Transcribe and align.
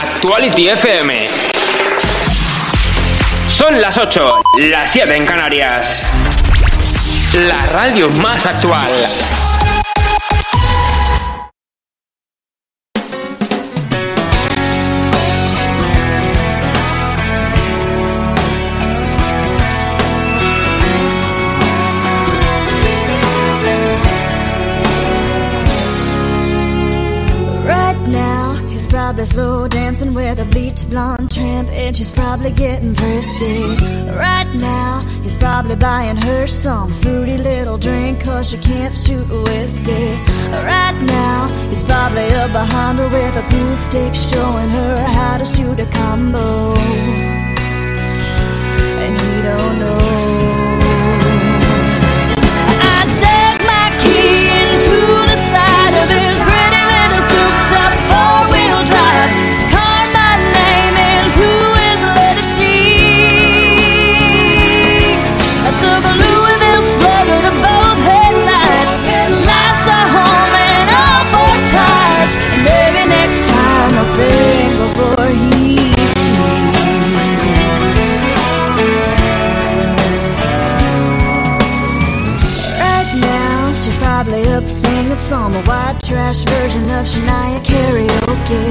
Actuality 0.00 0.68
FM. 0.68 1.28
Son 3.48 3.80
las 3.80 3.98
8, 3.98 4.34
las 4.58 4.90
7 4.90 5.16
en 5.16 5.26
Canarias. 5.26 6.02
La 7.32 7.66
radio 7.66 8.08
más 8.10 8.46
actual. 8.46 8.90
And 31.92 31.96
she's 31.98 32.10
probably 32.10 32.50
getting 32.52 32.94
thirsty. 32.94 33.60
Right 34.16 34.50
now, 34.54 35.00
he's 35.22 35.36
probably 35.36 35.76
buying 35.76 36.16
her 36.16 36.46
some 36.46 36.90
fruity 36.90 37.36
little 37.36 37.76
drink, 37.76 38.22
cause 38.22 38.48
she 38.48 38.56
can't 38.56 38.94
shoot 38.94 39.28
whiskey. 39.28 40.08
Right 40.64 40.98
now, 41.02 41.48
he's 41.68 41.84
probably 41.84 42.32
up 42.32 42.50
behind 42.52 42.96
her 42.98 43.08
with 43.08 43.36
a 43.36 43.42
pool 43.50 43.76
stick, 43.76 44.14
showing 44.14 44.70
her 44.70 45.04
how 45.04 45.36
to 45.36 45.44
shoot 45.44 45.78
a 45.80 45.86
combo. 45.86 46.74
And 49.04 49.20
he 49.20 49.42
don't 49.42 49.78
know. 49.78 50.22
some 57.32 58.01
trash 86.12 86.44
version 86.44 86.84
of 86.98 87.04
Shania 87.12 87.60
karaoke. 87.68 88.66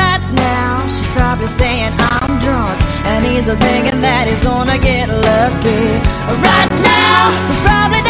Right 0.00 0.24
now, 0.32 0.86
she's 0.86 1.10
probably 1.10 1.48
saying 1.60 1.92
I'm 1.98 2.38
drunk, 2.38 2.76
and 3.10 3.24
he's 3.26 3.46
thinking 3.46 4.00
that 4.00 4.24
he's 4.28 4.42
gonna 4.50 4.78
get 4.78 5.06
lucky. 5.08 5.84
Right 6.48 6.72
now, 6.94 7.20
he's 7.48 7.60
probably 7.66 8.07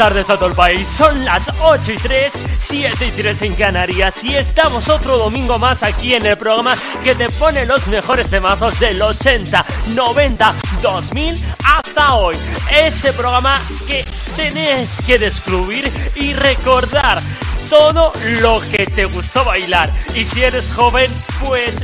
tardes 0.00 0.30
a 0.30 0.36
todo 0.38 0.48
el 0.48 0.54
país, 0.54 0.88
son 0.96 1.26
las 1.26 1.42
8 1.60 1.92
y 1.92 1.96
3, 1.98 2.32
7 2.58 3.06
y 3.06 3.10
3 3.10 3.42
en 3.42 3.54
Canarias 3.54 4.14
y 4.24 4.34
estamos 4.34 4.88
otro 4.88 5.18
domingo 5.18 5.58
más 5.58 5.82
aquí 5.82 6.14
en 6.14 6.24
el 6.24 6.38
programa 6.38 6.74
que 7.04 7.14
te 7.14 7.28
pone 7.28 7.66
los 7.66 7.86
mejores 7.88 8.30
temazos 8.30 8.80
del 8.80 9.02
80, 9.02 9.62
90, 9.88 10.54
2000 10.80 11.38
hasta 11.66 12.14
hoy. 12.14 12.34
Este 12.72 13.12
programa 13.12 13.60
que 13.86 14.02
tenés 14.36 14.88
que 15.06 15.18
descubrir 15.18 15.92
y 16.14 16.32
recordar 16.32 17.20
todo 17.68 18.14
lo 18.40 18.62
que 18.62 18.86
te 18.86 19.04
gustó 19.04 19.44
bailar 19.44 19.90
y 20.14 20.24
si 20.24 20.42
eres 20.42 20.72
joven 20.72 21.10
pues 21.44 21.74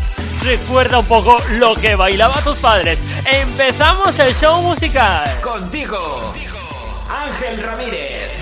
recuerda 0.43 1.01
un 1.01 1.07
poco 1.07 1.39
lo 1.51 1.75
que 1.75 1.97
bailaba 1.97 2.41
tus 2.41 2.57
padres. 2.59 2.99
Empezamos 3.27 4.19
el 4.19 4.35
show 4.37 4.63
musical. 4.63 5.39
Contigo, 5.43 6.33
Ángel 7.09 7.63
Ramírez. 7.63 8.33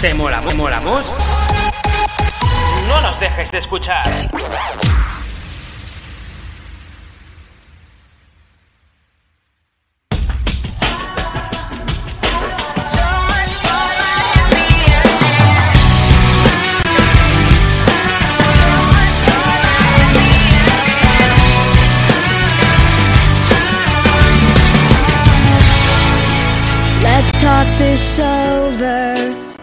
¿Te 0.00 0.14
molamos? 0.14 0.54
molamos? 0.54 1.14
No 2.88 3.00
nos 3.00 3.20
dejes 3.20 3.50
de 3.50 3.58
escuchar. 3.58 4.04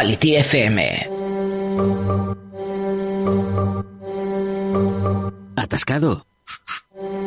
Quality 0.00 0.36
FM. 0.36 1.10
¿Atascado? 5.56 6.24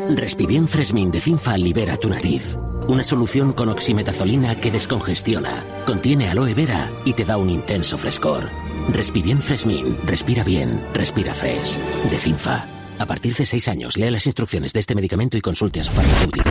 Respiven 0.10 0.68
Fresmin 0.68 1.12
de 1.12 1.22
Cinfa 1.22 1.56
libera 1.56 1.98
tu 1.98 2.10
nariz. 2.10 2.58
Una 2.88 3.04
solución 3.04 3.54
con 3.54 3.70
oximetazolina 3.70 4.56
que 4.56 4.72
descongestiona, 4.72 5.64
contiene 5.86 6.30
aloe 6.30 6.56
vera 6.56 6.90
y 7.06 7.14
te 7.14 7.26
da 7.26 7.38
un 7.38 7.52
intenso 7.52 7.96
frescor. 8.00 8.50
Respiven 8.90 9.40
Fresmin, 9.40 9.96
respira 10.08 10.44
bien, 10.44 10.84
respira 10.96 11.36
fresh. 11.36 11.78
De 12.10 12.18
Cinfa. 12.18 12.66
A 12.98 13.06
partir 13.06 13.36
de 13.36 13.46
6 13.46 13.68
años, 13.68 13.98
lea 13.98 14.10
las 14.10 14.26
instrucciones 14.26 14.74
de 14.74 14.80
este 14.80 14.96
medicamento 14.96 15.38
y 15.38 15.42
consulte 15.42 15.80
a 15.80 15.84
su 15.84 15.92
farmacéutico. 15.92 16.50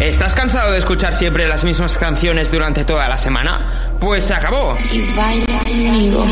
¿Estás 0.00 0.34
cansado 0.34 0.72
de 0.72 0.78
escuchar 0.78 1.14
siempre 1.14 1.46
las 1.46 1.64
mismas 1.64 1.96
canciones 1.96 2.50
durante 2.50 2.84
toda 2.84 3.08
la 3.08 3.16
semana? 3.16 3.96
Pues 4.00 4.24
se 4.24 4.34
acabó. 4.34 4.76
Y 4.92 5.00
baila 5.16 5.58
conmigo. 5.64 6.26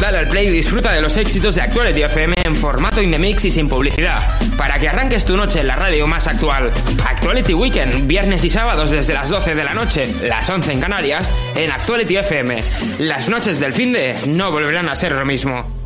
Dale 0.00 0.18
al 0.18 0.28
play 0.28 0.46
y 0.46 0.50
disfruta 0.50 0.92
de 0.92 1.00
los 1.00 1.16
éxitos 1.16 1.54
de 1.54 1.62
Actuality 1.62 2.02
FM 2.02 2.34
en 2.44 2.56
formato 2.56 3.02
in 3.02 3.10
the 3.10 3.18
mix 3.18 3.44
y 3.44 3.50
sin 3.50 3.68
publicidad, 3.68 4.20
para 4.56 4.78
que 4.78 4.88
arranques 4.88 5.24
tu 5.24 5.36
noche 5.36 5.60
en 5.60 5.66
la 5.66 5.76
radio 5.76 6.06
más 6.06 6.26
actual. 6.28 6.70
Actuality 7.04 7.54
Weekend, 7.54 8.06
viernes 8.06 8.44
y 8.44 8.50
sábados 8.50 8.90
desde 8.90 9.14
las 9.14 9.28
12 9.28 9.54
de 9.56 9.64
la 9.64 9.74
noche, 9.74 10.14
las 10.22 10.48
11 10.48 10.72
en 10.72 10.80
Canarias, 10.80 11.34
en 11.56 11.72
Actuality 11.72 12.16
FM. 12.16 12.62
Las 12.98 13.28
noches 13.28 13.58
del 13.58 13.72
fin 13.72 13.92
de 13.92 14.14
no 14.28 14.52
volverán 14.52 14.88
a 14.88 14.94
ser 14.94 15.12
lo 15.12 15.24
mismo. 15.24 15.77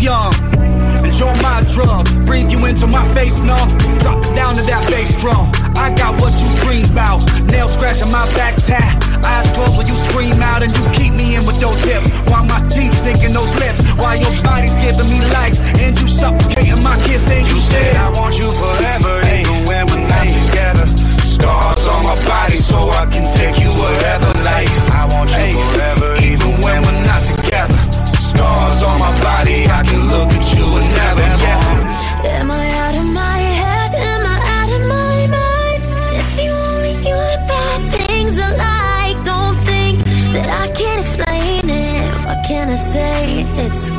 Was 0.00 0.02
young. 0.02 1.04
Enjoy 1.04 1.32
my 1.42 1.62
drug, 1.68 2.06
breathe 2.26 2.50
you 2.50 2.64
into 2.66 2.86
my 2.86 3.06
face, 3.14 3.40
no. 3.40 3.56
Drop 4.00 4.24
it 4.24 4.34
down 4.34 4.56
to 4.56 4.62
that 4.62 4.84
bass 4.88 5.12
drum. 5.20 5.50
I 5.76 5.92
got 5.94 6.20
what 6.20 6.32
you 6.40 6.48
dream 6.64 6.90
about. 6.92 7.20
Nail 7.44 7.68
scratching 7.68 8.10
my 8.10 8.26
back 8.34 8.54
tat. 8.64 8.84
Eyes 9.24 9.50
closed 9.52 9.76
when 9.76 9.86
you 9.86 9.94
scream 9.94 10.40
out 10.42 10.62
and 10.62 10.72
you 10.76 10.84
keep 10.92 11.12
me 11.14 11.34
in 11.36 11.46
with 11.46 11.60
those 11.60 11.82
hips. 11.82 12.08
While 12.30 12.44
my 12.44 12.60
teeth 12.66 12.96
sinking 12.96 13.32
those 13.32 13.54
lips. 13.58 13.80
While 13.96 14.16
your 14.16 14.34
body's 14.42 14.76
giving 14.76 15.08
me 15.08 15.20
life 15.32 15.58
and 15.80 15.98
you 15.98 16.06
suffocating 16.06 16.82
my 16.82 16.96
kiss. 17.00 17.24
Then 17.24 17.44
you 17.46 17.56
said, 17.56 17.96
I 17.96 18.10
want 18.10 18.38
you 18.38 18.48
forever, 18.52 19.20
even 19.26 19.66
when 19.66 19.86
we're 19.88 20.06
not 20.06 20.26
together. 20.28 20.86
Scars 21.24 21.86
on 21.86 22.04
my 22.04 22.16
body 22.26 22.56
so 22.56 22.90
I 22.90 23.06
can 23.06 23.24
take 23.36 23.58
you 23.60 23.70
wherever. 23.72 24.30
Like, 24.44 24.70
I 24.92 25.08
want 25.08 25.30
you 25.30 25.58
forever, 25.72 26.08
even 26.22 26.50
when 26.62 26.82
we're 26.82 27.04
not 27.04 27.24
together. 27.24 27.39
Scars 28.40 28.82
on 28.82 28.98
my 28.98 29.12
body, 29.20 29.66
I 29.66 29.82
can 29.84 30.02
look 30.08 30.30
at 30.38 30.46
you 30.54 30.64
and 30.78 30.88
never, 30.98 31.28
yeah. 31.44 32.38
Am 32.38 32.50
I 32.50 32.64
out 32.84 32.94
of 33.02 33.08
my 33.22 33.38
head? 33.60 33.90
Am 34.10 34.22
I 34.34 34.38
out 34.56 34.70
of 34.76 34.82
my 34.96 35.16
mind? 35.38 35.82
If 36.22 36.30
you 36.42 36.50
only 36.50 36.94
knew 37.04 37.20
the 37.34 37.40
bad 37.52 37.80
things 37.98 38.38
I 38.38 38.50
like, 38.66 39.18
don't 39.32 39.58
think 39.70 39.94
that 40.34 40.48
I 40.62 40.66
can 40.72 40.96
explain 41.00 41.68
it. 41.68 42.26
What 42.26 42.40
can 42.48 42.70
I 42.70 42.76
say? 42.76 43.44
It's 43.64 43.90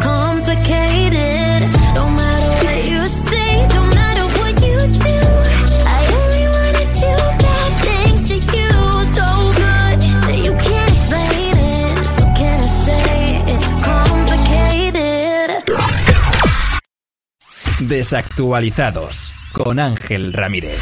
Desactualizados 17.91 19.33
con 19.51 19.77
Ángel 19.77 20.31
Ramírez. 20.31 20.79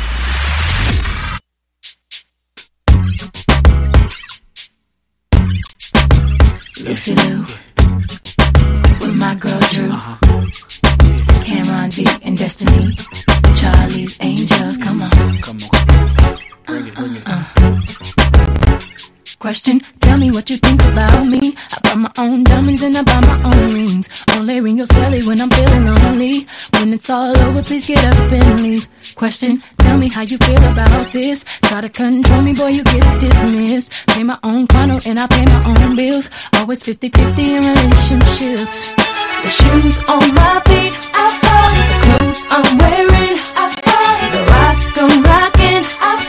Rings. 24.61 24.77
Your 24.77 24.87
celly 24.87 25.25
when 25.27 25.41
I'm 25.41 25.49
feeling 25.49 25.85
lonely. 25.85 26.47
When 26.73 26.93
it's 26.93 27.09
all 27.09 27.37
over, 27.37 27.61
please 27.63 27.87
get 27.87 28.03
up 28.03 28.31
and 28.31 28.61
leave. 28.61 28.87
Question, 29.15 29.61
tell 29.77 29.97
me 29.97 30.09
how 30.09 30.21
you 30.21 30.37
feel 30.37 30.63
about 30.71 31.11
this. 31.11 31.43
Try 31.43 31.81
to 31.81 31.89
control 31.89 32.41
me, 32.41 32.53
boy, 32.53 32.67
you 32.67 32.83
get 32.83 33.03
dismissed. 33.19 34.07
Pay 34.07 34.23
my 34.23 34.39
own 34.43 34.67
condo 34.67 34.99
and 35.05 35.19
I 35.19 35.27
pay 35.27 35.45
my 35.45 35.63
own 35.71 35.95
bills. 35.95 36.29
Always 36.53 36.83
50-50 36.83 37.39
in 37.39 37.63
relationships. 37.71 38.95
The 39.43 39.49
shoes 39.49 39.97
on 40.09 40.35
my 40.35 40.61
feet, 40.67 40.93
I 41.13 41.25
bought. 41.43 41.75
The 41.89 41.97
clothes 42.05 42.39
I'm 42.55 42.77
wearing, 42.77 43.37
I 43.55 43.65
bought. 43.85 44.19
The 44.33 44.41
rock 44.51 44.77
I'm 45.01 45.23
rocking, 45.23 45.85
I 46.01 46.15
bought 46.15 46.28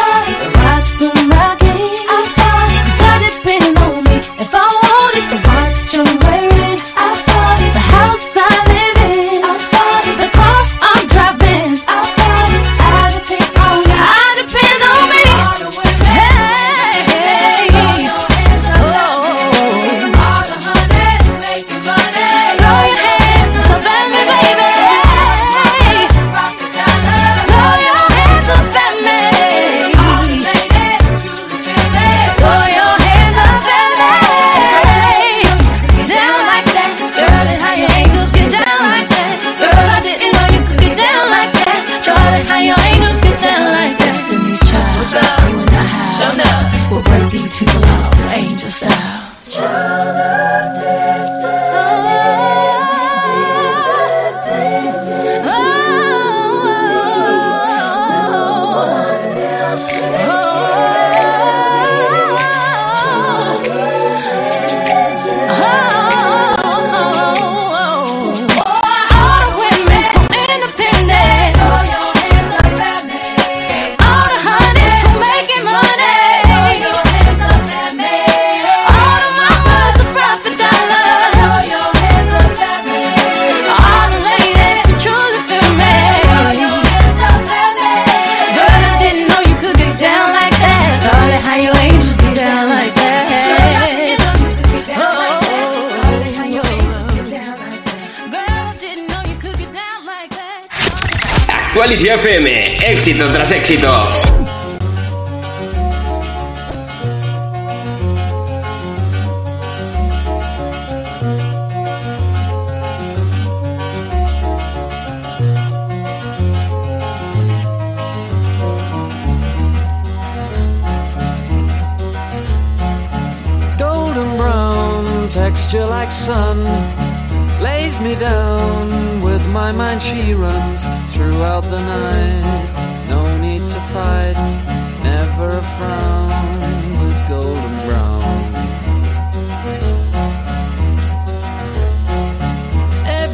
Actuality 101.91 102.07
FM, 102.07 102.77
éxito 102.87 103.27
tras 103.33 103.51
éxito. 103.51 104.30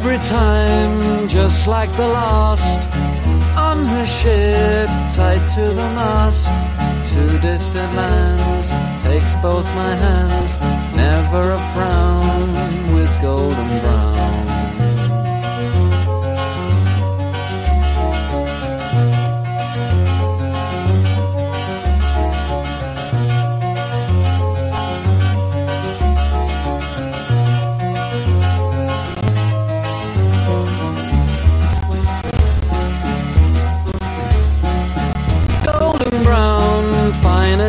Every 0.00 0.18
time, 0.18 1.26
just 1.28 1.66
like 1.66 1.90
the 1.96 2.06
last, 2.06 2.78
on 3.58 3.84
her 3.84 4.06
ship, 4.06 4.88
tied 5.16 5.42
to 5.56 5.64
the 5.80 5.88
mast, 5.98 6.46
to 7.10 7.20
distant 7.40 7.92
lands, 7.96 8.68
takes 9.02 9.34
both 9.42 9.66
my 9.74 9.94
hands, 10.06 10.50
never 10.94 11.50
a 11.50 11.60
frown 11.74 12.94
with 12.94 13.10
golden 13.20 13.80
brown. 13.80 14.17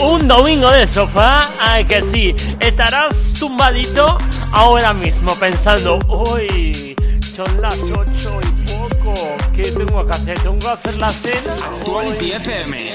Un 0.00 0.28
domingo 0.28 0.70
de 0.70 0.86
sofá, 0.86 1.50
ay 1.58 1.84
que 1.84 2.00
sí, 2.02 2.34
estarás 2.60 3.32
tumbadito 3.38 4.16
ahora 4.52 4.94
mismo 4.94 5.34
pensando, 5.34 5.98
uy, 6.08 6.94
son 7.34 7.60
las 7.60 7.78
ocho 7.78 8.38
y 8.42 8.72
poco, 8.72 9.14
¿qué 9.54 9.62
tengo 9.62 10.06
que 10.06 10.12
hacer? 10.12 10.38
¿Tengo 10.38 10.58
que 10.58 10.68
hacer 10.68 10.96
la 10.96 11.10
cena? 11.10 11.52
Actuality 11.78 12.32
FM, 12.32 12.94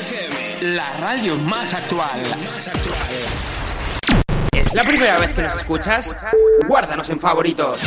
la 0.62 0.90
radio 1.02 1.36
más 1.40 1.74
actual. 1.74 2.22
¿Es 4.52 4.74
la 4.74 4.84
primera 4.84 5.20
vez 5.20 5.34
que 5.34 5.42
nos 5.42 5.56
escuchas? 5.56 6.16
Guárdanos 6.68 7.10
en 7.10 7.20
favoritos. 7.20 7.82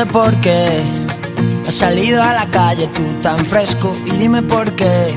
Atiende 0.00 0.12
por 0.18 0.40
qué 0.40 0.82
has 1.66 1.74
salido 1.74 2.22
a 2.22 2.32
la 2.32 2.46
calle 2.46 2.86
tú 2.86 3.02
tan 3.20 3.44
fresco 3.44 3.94
y 4.06 4.10
dime 4.12 4.40
por 4.40 4.74
qué 4.74 5.14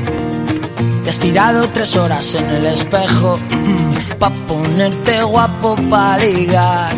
te 1.03 1.09
has 1.09 1.19
tirado 1.19 1.69
tres 1.69 1.95
horas 1.95 2.33
en 2.35 2.49
el 2.49 2.65
espejo 2.65 3.39
pa 4.19 4.29
ponerte 4.29 5.23
guapo 5.23 5.77
pa 5.89 6.17
ligar. 6.17 6.91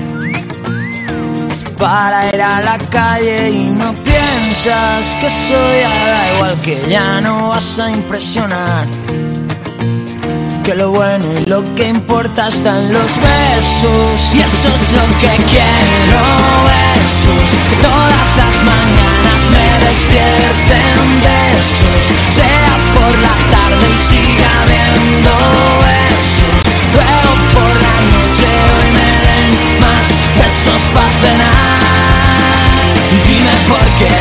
Para 1.77 2.29
ir 2.29 2.41
a 2.41 2.61
la 2.61 2.77
calle 2.89 3.51
y 3.51 3.65
no 3.65 3.93
piensas 3.93 5.15
que 5.17 5.29
soy 5.29 5.81
da 5.81 6.33
igual 6.33 6.61
que 6.61 6.81
ya 6.89 7.21
no 7.21 7.49
vas 7.49 7.79
a 7.79 7.91
impresionar. 7.91 8.87
Que 10.63 10.73
lo 10.73 10.89
bueno 10.89 11.25
y 11.39 11.45
lo 11.45 11.61
que 11.75 11.87
importa 11.89 12.47
están 12.47 12.91
los 12.91 13.17
besos 13.17 14.33
y 14.33 14.39
eso 14.39 14.69
es 14.69 14.91
lo 14.93 15.05
que 15.19 15.43
quiero 15.51 16.21
besos 16.65 17.64
todas 17.85 18.29
las 18.41 18.55
mañanas 18.65 19.41
me 19.53 19.67
despierten 19.85 21.05
besos. 21.21 22.01
Sea 22.33 22.73
por 22.97 23.13
la 23.25 23.35
tarde 23.53 23.85
y 23.85 23.97
siga 24.09 24.49
habiendo 24.61 25.33
besos. 25.85 26.57
Luego 26.95 27.31
por 27.53 27.71
la 27.85 27.97
noche 28.13 28.47
hoy 28.73 28.87
me 28.97 29.11
den 29.25 29.53
más 29.85 30.05
besos 30.41 30.81
para 30.93 31.13
cenar. 31.21 32.73
Dime 33.27 33.55
por 33.69 33.85
qué 33.99 34.17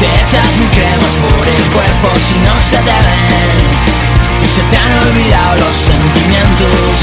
te 0.00 0.08
echas 0.22 0.50
mi 0.56 0.68
cremas 0.76 1.14
por 1.24 1.44
el 1.46 1.62
cuerpo 1.74 2.08
si 2.16 2.36
no 2.46 2.54
se 2.70 2.78
te 2.88 2.98
ven. 3.06 3.68
Y 4.42 4.46
se 4.46 4.62
te 4.70 4.76
han 4.76 4.94
olvidado 5.06 5.52
los 5.64 5.76
sentimientos. 5.76 6.96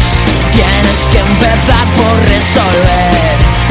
Tienes 0.55 0.99
que 1.11 1.19
empezar 1.19 1.85
por 1.99 2.15
resolver 2.33 3.64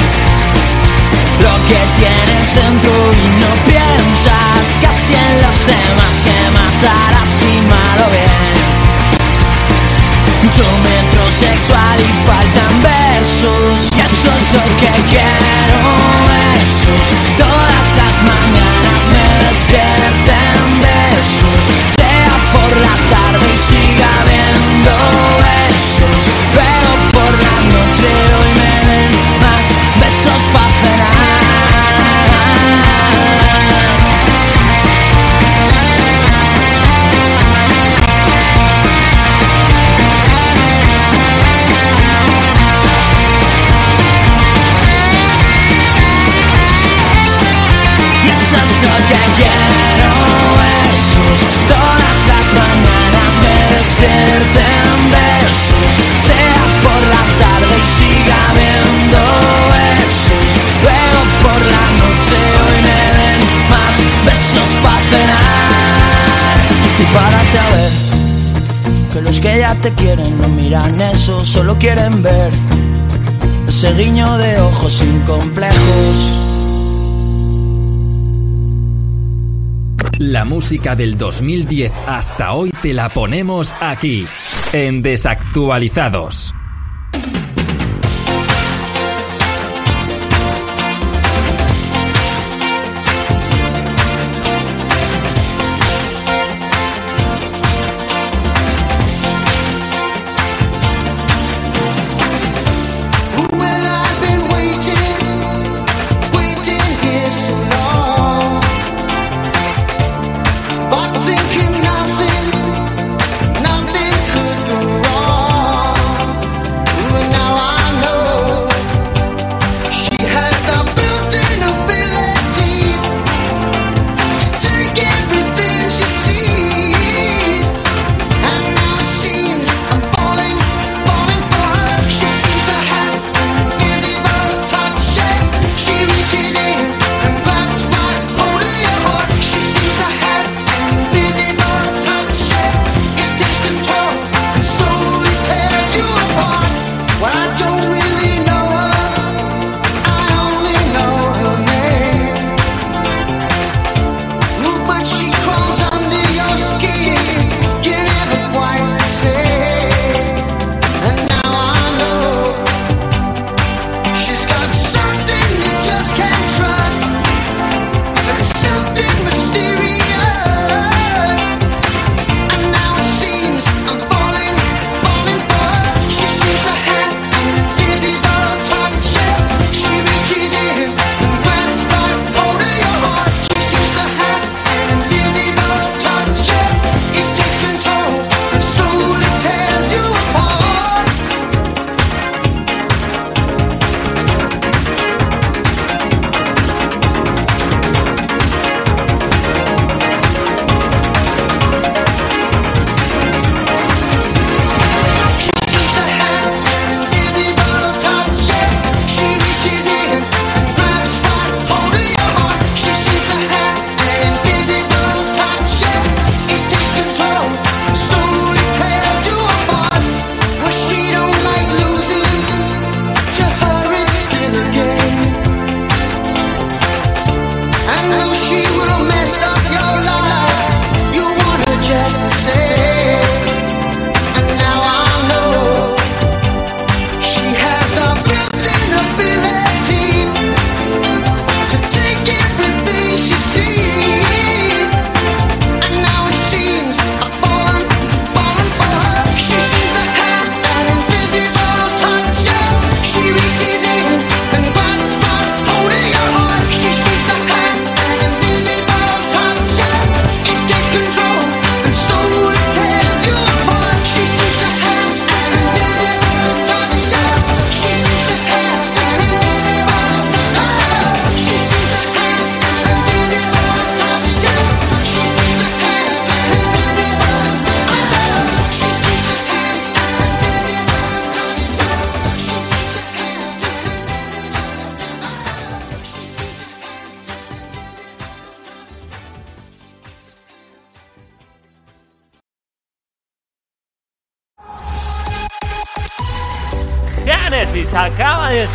lo 1.45 1.55
que 1.69 1.81
tienes 2.01 2.47
dentro 2.55 2.93
y 3.13 3.27
no 3.43 3.53
piensas 3.69 4.65
casi 4.81 5.13
en 5.13 5.35
los 5.45 5.59
demás. 5.69 6.15
Que 6.25 6.39
más 6.57 6.75
darás 6.81 7.31
si 7.39 7.55
mal 7.69 7.99
o 8.07 8.09
bien. 8.11 8.57
Mucho 10.43 10.65
metrosexual 10.89 11.99
y 12.01 12.11
faltan 12.29 12.75
versos 12.83 13.77
y 13.97 13.99
eso 14.09 14.29
es 14.39 14.47
lo 14.57 14.65
que 14.81 14.93
quiero 15.13 15.81
besos. 16.33 17.05
Todas 17.37 17.87
las 18.01 18.17
mañanas 18.33 19.03
me 19.15 19.27
despierten 19.45 20.65
besos. 20.81 21.63
Sea 21.97 22.37
por 22.55 22.71
la 22.87 22.95
tarde 23.13 23.47
y 23.53 23.59
siga 23.69 24.09
habiendo 24.21 24.95
besos. 25.45 26.19
Luego 26.57 26.93
por 27.17 27.33
la 27.47 27.57
noche 27.73 28.34
te 69.85 69.93
quieren 69.93 70.39
no 70.39 70.49
miran 70.49 70.99
eso 70.99 71.45
Solo 71.45 71.77
quieren 71.77 72.23
ver 72.23 72.51
Ese 73.69 73.93
guiño 73.93 74.39
de 74.39 74.61
ojos 74.61 74.93
sin 74.95 75.21
complejos 75.21 76.31
La 80.19 80.47
música 80.47 80.97
del 80.97 81.19
2010 81.19 81.93
hasta 82.07 82.55
hoy 82.55 82.71
te 82.81 82.95
la 82.95 83.09
ponemos 83.11 83.75
aquí, 83.81 84.27
en 84.73 85.03
Desactualizados. 85.03 86.55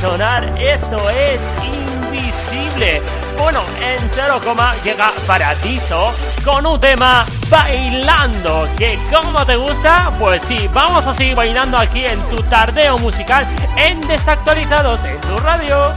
sonar, 0.01 0.43
esto 0.59 1.09
es 1.09 1.39
Invisible. 1.63 3.01
Bueno, 3.37 3.63
en 3.81 3.97
0, 4.13 4.41
llega 4.83 5.11
Paradiso 5.25 6.13
con 6.43 6.65
un 6.65 6.79
tema 6.79 7.25
bailando. 7.49 8.67
¿Que 8.77 8.99
como 9.09 9.45
te 9.45 9.55
gusta? 9.55 10.11
Pues 10.19 10.41
sí, 10.49 10.69
vamos 10.73 11.05
a 11.07 11.13
seguir 11.15 11.35
bailando 11.35 11.77
aquí 11.77 12.03
en 12.03 12.19
tu 12.29 12.43
tardeo 12.43 12.97
musical 12.97 13.47
en 13.77 14.01
Desactualizados 14.01 14.99
en 15.05 15.21
tu 15.21 15.37
radio. 15.39 15.93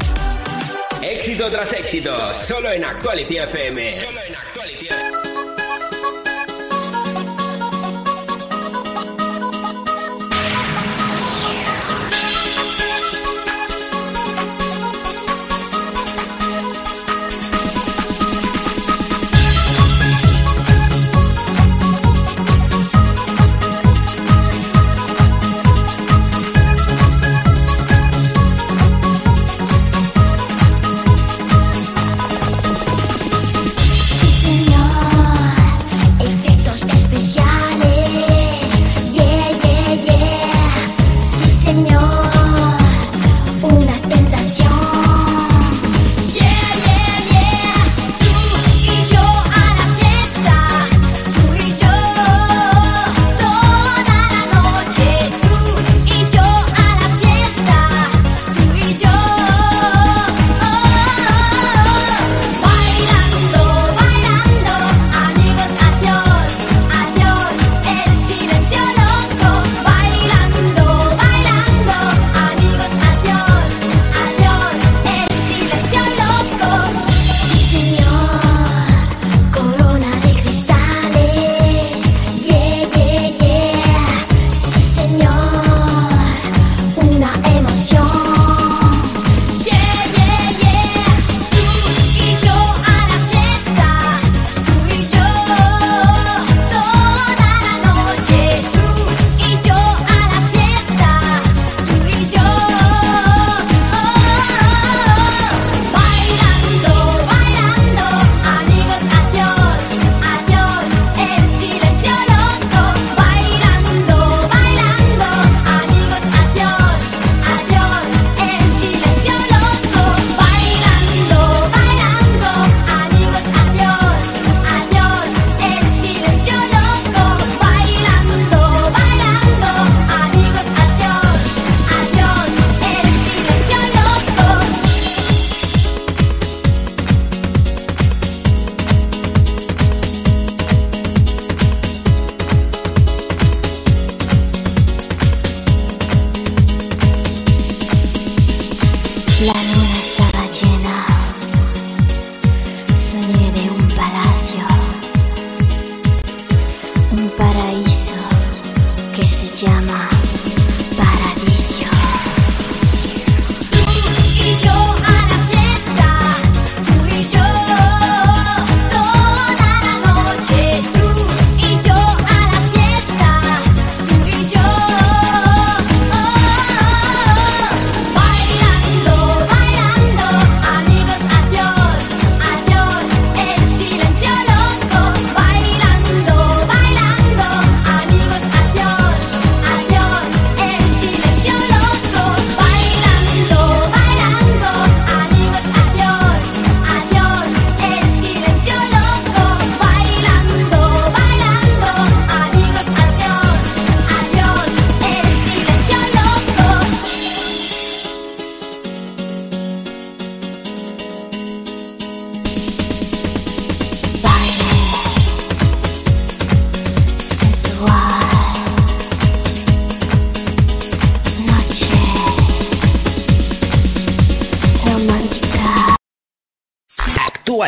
Éxito 1.02 1.50
tras 1.50 1.72
éxito, 1.72 2.32
solo 2.34 2.70
en 2.70 2.84
Actuality 2.84 3.38
FM. 3.38 3.90
Solo 3.90 4.20
en 4.20 4.36
Actuality. 4.36 4.51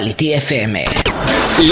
Actuality 0.05 0.35
FM. 0.35 0.85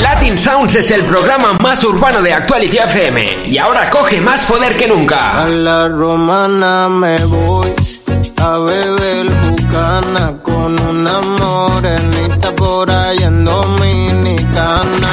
Latin 0.00 0.38
Sounds 0.38 0.74
es 0.74 0.90
el 0.90 1.02
programa 1.02 1.52
más 1.60 1.84
urbano 1.84 2.22
de 2.22 2.32
Actuality 2.32 2.78
FM 2.78 3.48
y 3.48 3.58
ahora 3.58 3.90
coge 3.90 4.22
más 4.22 4.46
poder 4.46 4.74
que 4.78 4.88
nunca. 4.88 5.42
A 5.42 5.48
la 5.50 5.86
romana 5.86 6.88
me 6.88 7.22
voy 7.26 7.74
a 8.38 8.56
beber 8.56 9.28
bucana 9.28 10.38
con 10.42 10.80
una 10.80 11.20
morenita 11.20 12.56
por 12.56 12.90
ahí 12.90 13.18
en 13.18 13.44
Dominicana. 13.44 15.11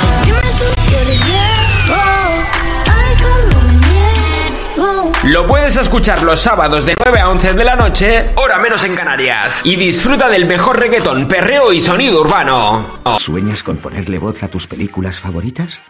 Lo 5.29 5.45
puedes 5.45 5.77
escuchar 5.77 6.23
los 6.23 6.39
sábados 6.39 6.87
de 6.87 6.95
9 6.97 7.19
a 7.19 7.29
11 7.29 7.53
de 7.53 7.63
la 7.63 7.75
noche, 7.75 8.31
hora 8.33 8.57
menos 8.57 8.83
en 8.83 8.95
Canarias. 8.95 9.61
Y 9.63 9.75
disfruta 9.75 10.27
del 10.27 10.47
mejor 10.47 10.79
reggaetón, 10.79 11.27
perreo 11.27 11.71
y 11.71 11.79
sonido 11.79 12.21
urbano. 12.21 12.99
¿Sueñas 13.19 13.61
con 13.61 13.77
ponerle 13.77 14.17
voz 14.17 14.41
a 14.41 14.47
tus 14.47 14.65
películas 14.65 15.19
favoritas? 15.19 15.83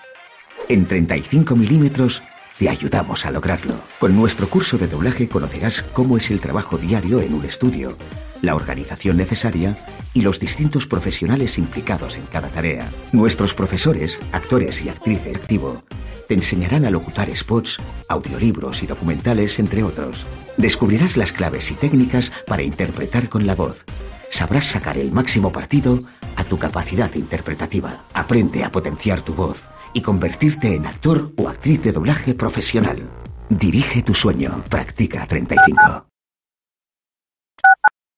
En 0.68 0.86
35 0.86 1.56
milímetros 1.56 2.22
te 2.58 2.68
ayudamos 2.68 3.26
a 3.26 3.32
lograrlo. 3.32 3.76
Con 3.98 4.14
nuestro 4.14 4.50
curso 4.50 4.78
de 4.78 4.88
doblaje 4.88 5.30
conocerás 5.30 5.84
cómo 5.84 6.18
es 6.18 6.32
el 6.32 6.42
trabajo 6.42 6.78
diario 6.78 7.22
en 7.22 7.34
un 7.34 7.46
estudio, 7.46 7.98
la 8.42 8.56
organización 8.56 9.16
necesaria 9.16 9.78
y 10.14 10.22
los 10.22 10.42
distintos 10.42 10.86
profesionales 10.86 11.58
implicados 11.58 12.18
en 12.18 12.26
cada 12.26 12.50
tarea. 12.50 12.90
Nuestros 13.14 13.54
profesores, 13.54 14.20
actores 14.34 14.84
y 14.84 14.90
actrices 14.90 15.38
activo 15.38 15.82
te 16.30 16.36
enseñarán 16.36 16.86
a 16.86 16.92
locutar 16.92 17.36
spots, 17.36 17.80
audiolibros 18.08 18.84
y 18.84 18.86
documentales, 18.86 19.58
entre 19.58 19.84
otros. 19.84 20.28
Descubrirás 20.58 21.18
las 21.18 21.32
claves 21.32 21.72
y 21.72 21.74
técnicas 21.74 22.32
para 22.46 22.62
interpretar 22.62 23.30
con 23.30 23.48
la 23.48 23.56
voz. 23.56 23.84
Sabrás 24.30 24.68
sacar 24.68 25.00
el 25.00 25.12
máximo 25.12 25.52
partido 25.52 26.04
a 26.36 26.44
tu 26.44 26.60
capacidad 26.60 27.12
interpretativa. 27.16 28.06
Aprende 28.14 28.64
a 28.64 28.72
potenciar 28.72 29.24
tu 29.24 29.34
voz 29.34 29.64
y 29.92 30.04
convertirte 30.04 30.76
en 30.76 30.86
actor 30.86 31.34
o 31.36 31.50
actriz 31.50 31.82
de 31.82 31.94
doblaje 31.94 32.36
profesional. 32.36 33.10
Dirige 33.50 34.04
tu 34.04 34.14
sueño. 34.14 34.64
Practica 34.70 35.26
35. 35.26 36.06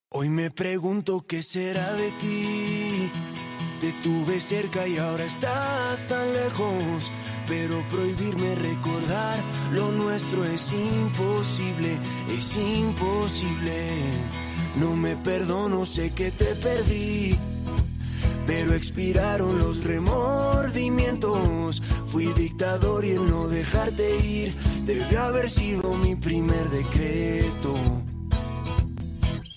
Hoy 0.09 0.27
me 0.27 0.51
pregunto 0.51 1.25
qué 1.25 1.41
será 1.41 1.89
de 1.93 2.11
ti. 2.19 3.09
Te 3.79 3.93
tuve 4.03 4.41
cerca 4.41 4.85
y 4.85 4.97
ahora 4.97 5.23
estás 5.23 6.09
tan 6.09 6.33
lejos. 6.33 7.09
Pero 7.51 7.83
prohibirme 7.89 8.55
recordar 8.55 9.37
lo 9.73 9.91
nuestro 9.91 10.45
es 10.45 10.71
imposible, 10.71 11.99
es 12.29 12.55
imposible. 12.55 13.89
No 14.77 14.95
me 14.95 15.17
perdono, 15.17 15.85
sé 15.85 16.13
que 16.13 16.31
te 16.31 16.55
perdí. 16.55 17.37
Pero 18.47 18.73
expiraron 18.73 19.59
los 19.59 19.83
remordimientos. 19.83 21.81
Fui 22.05 22.27
dictador 22.27 23.03
y 23.03 23.11
el 23.11 23.29
no 23.29 23.49
dejarte 23.49 24.25
ir 24.25 24.55
debió 24.85 25.21
haber 25.21 25.49
sido 25.49 25.93
mi 25.95 26.15
primer 26.15 26.69
decreto. 26.69 27.75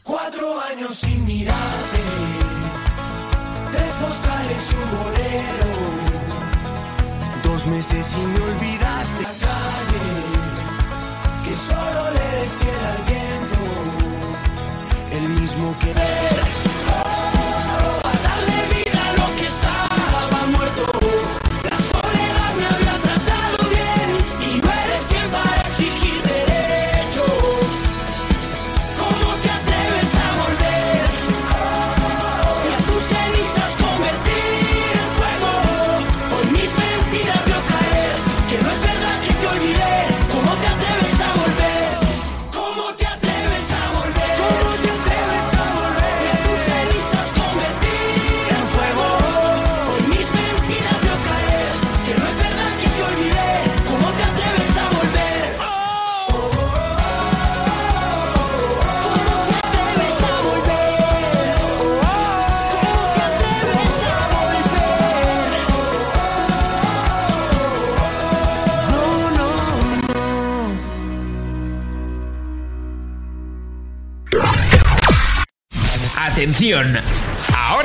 Cuatro 0.02 0.60
años 0.62 0.96
sin 0.96 1.24
mirarte, 1.24 2.00
tres 3.70 3.92
postales 4.02 4.72
y 4.72 4.74
un 4.82 4.90
bolero. 4.98 6.13
Meses 7.66 8.06
y 8.14 8.26
me 8.26 8.40
olvidaste. 8.44 9.22
La 9.22 9.32
calle, 9.46 10.04
que 11.44 11.54
solo 11.56 12.10
le 12.10 12.20
eres 12.32 12.52
fiel 12.60 12.84
al 12.92 13.02
viento, 13.08 13.60
el 15.12 15.26
mismo 15.40 15.74
que 15.78 15.90
a 15.90 16.63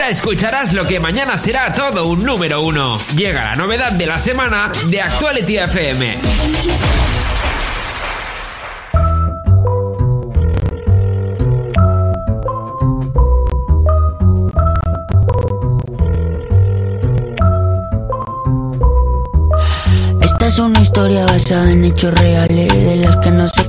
Escucharás 0.09 0.73
lo 0.73 0.87
que 0.87 0.99
mañana 0.99 1.37
será 1.37 1.71
todo 1.71 2.07
un 2.07 2.23
número 2.23 2.63
uno. 2.63 2.97
Llega 3.15 3.43
la 3.43 3.55
novedad 3.55 3.91
de 3.91 4.07
la 4.07 4.17
semana 4.17 4.71
de 4.87 5.01
Actuality 5.01 5.57
FM. 5.59 6.17
Esta 20.21 20.47
es 20.47 20.57
una 20.57 20.79
historia 20.79 21.25
basada 21.25 21.71
en 21.71 21.85
hechos 21.85 22.13
reales, 22.15 22.67
de 22.67 22.95
las 22.95 23.15
que 23.17 23.29
no 23.29 23.47
se 23.47 23.68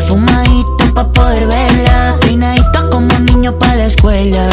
Perfumadito 0.00 0.94
pa' 0.94 1.12
poder 1.12 1.46
verla 1.46 2.16
Peinadito 2.20 2.88
como 2.88 3.18
niño 3.18 3.58
pa' 3.58 3.74
la 3.74 3.84
escuela 3.84 4.48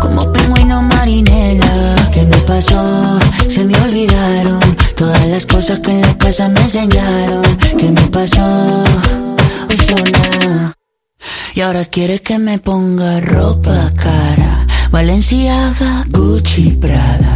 Como 0.00 0.20
pingüino 0.32 0.82
marinela 0.82 1.96
¿Qué 2.12 2.22
me 2.24 2.36
pasó? 2.50 3.18
Se 3.50 3.64
me 3.64 3.74
olvidaron 3.80 4.60
Todas 4.94 5.26
las 5.26 5.46
cosas 5.46 5.80
que 5.80 5.90
en 5.90 6.00
la 6.00 6.16
casa 6.16 6.48
me 6.48 6.60
enseñaron 6.60 7.42
¿Qué 7.76 7.90
me 7.90 8.02
pasó? 8.02 8.84
Eso 9.68 9.96
nada. 9.96 10.74
Y 11.56 11.60
ahora 11.62 11.84
quiere 11.84 12.20
que 12.20 12.38
me 12.38 12.60
ponga 12.60 13.18
ropa 13.18 13.90
cara 13.96 14.64
Valenciaga, 14.92 16.04
Gucci, 16.08 16.70
Prada 16.80 17.35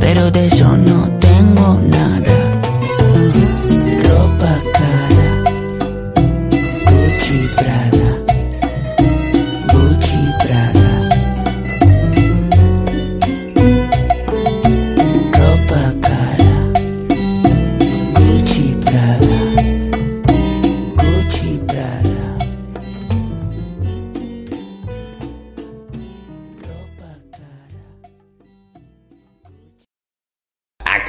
Pero 0.00 0.30
de 0.30 0.46
eso 0.46 0.76
no 0.76 1.08
tengo 1.18 1.80
nada. 1.88 2.32
Ropa. 4.02 4.52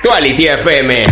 Actuality 0.02 0.49
FM. 0.49 0.89
Hey 0.89 1.06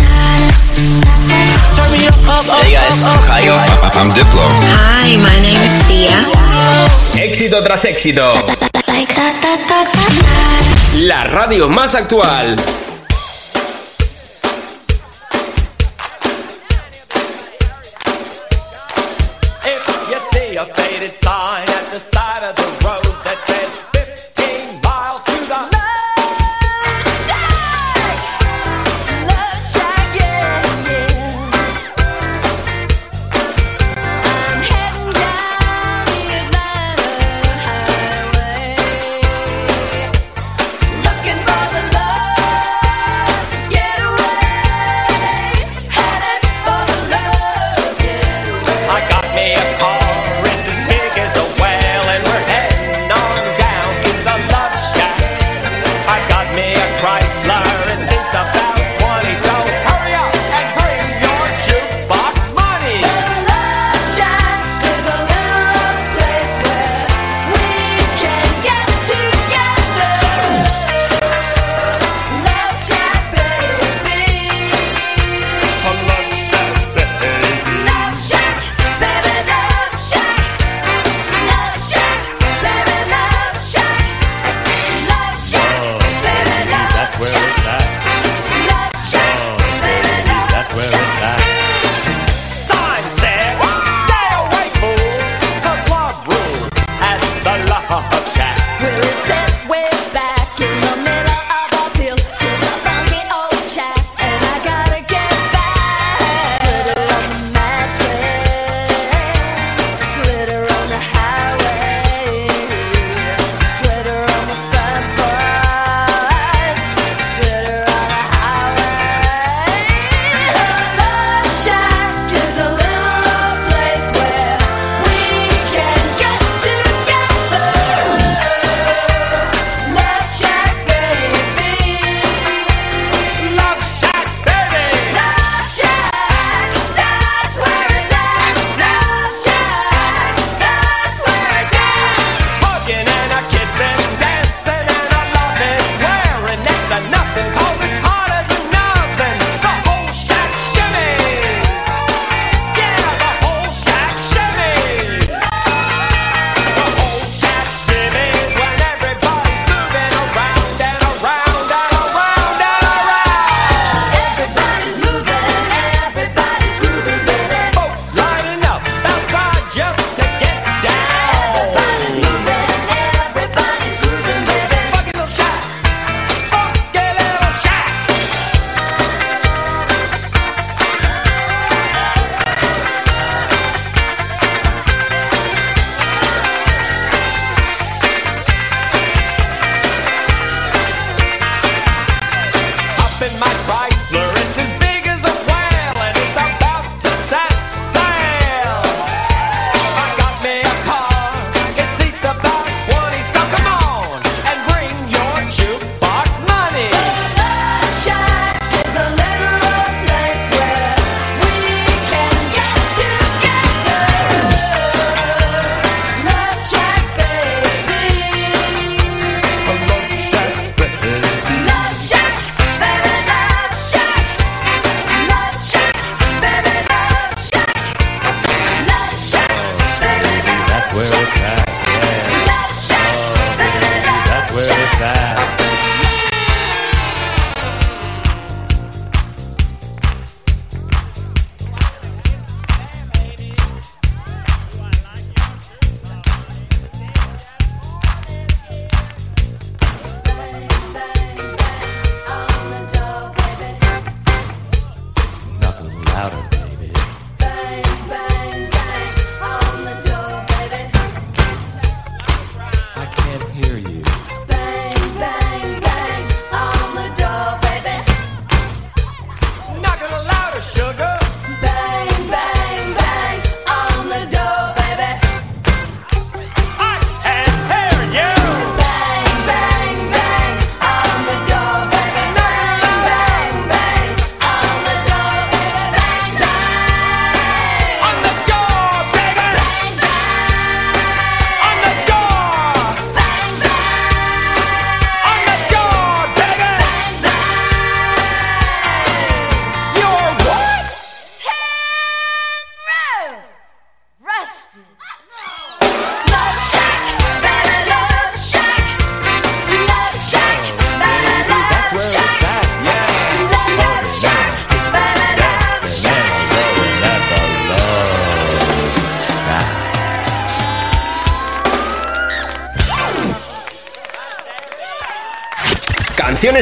guys, 2.74 3.06
I'm 3.06 3.22
Jairo. 3.22 3.54
I'm 3.94 4.10
Diplo. 4.18 4.42
Hi, 4.66 5.14
my 5.16 5.38
name 5.46 5.62
is 5.62 5.70
Sia. 5.86 6.18
Éxito 7.14 7.62
tras 7.62 7.86
éxito. 7.86 8.34
La 10.96 11.24
radio 11.26 11.70
más 11.70 11.94
actual. 11.94 12.56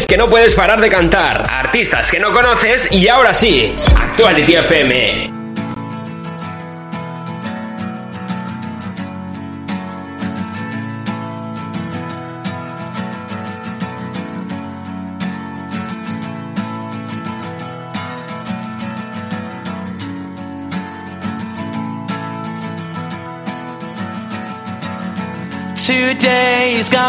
Que 0.05 0.15
no 0.15 0.29
puedes 0.29 0.53
parar 0.53 0.79
de 0.79 0.89
cantar, 0.89 1.45
artistas 1.49 2.11
que 2.11 2.19
no 2.19 2.31
conoces 2.31 2.91
y 2.91 3.07
ahora 3.07 3.33
sí, 3.33 3.73
Actuality 3.95 4.55
FM. 4.55 5.36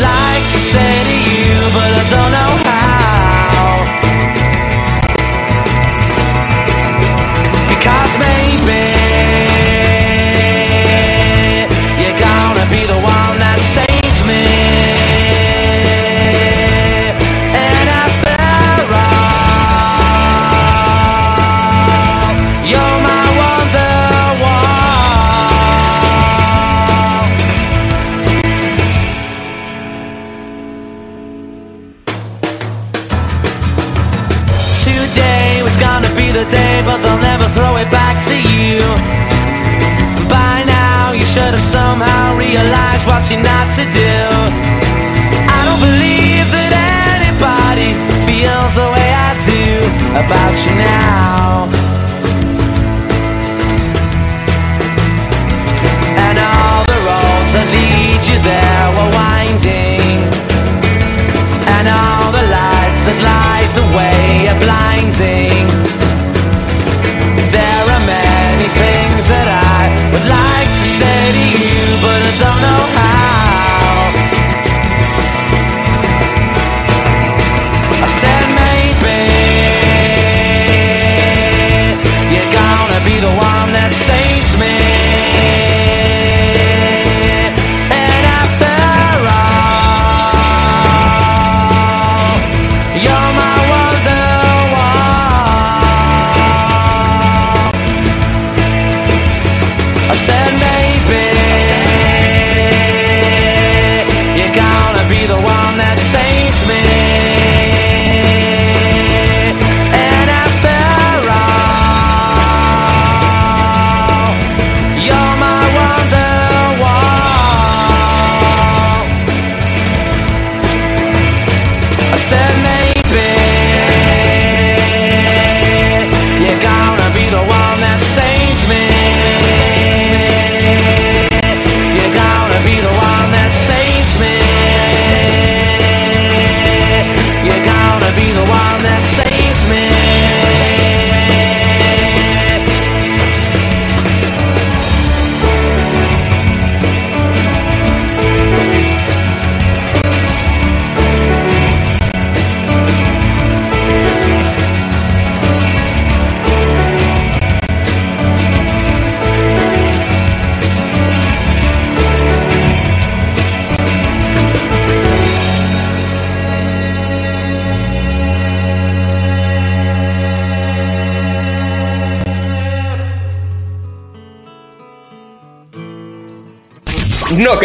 Like 0.00 0.42
to 0.52 0.60
say 0.60 0.95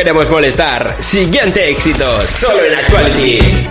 queremos 0.01 0.27
molestar. 0.31 0.97
Siguiente 0.99 1.69
éxito, 1.69 2.27
solo 2.27 2.65
en 2.65 2.73
Actuality. 2.73 3.70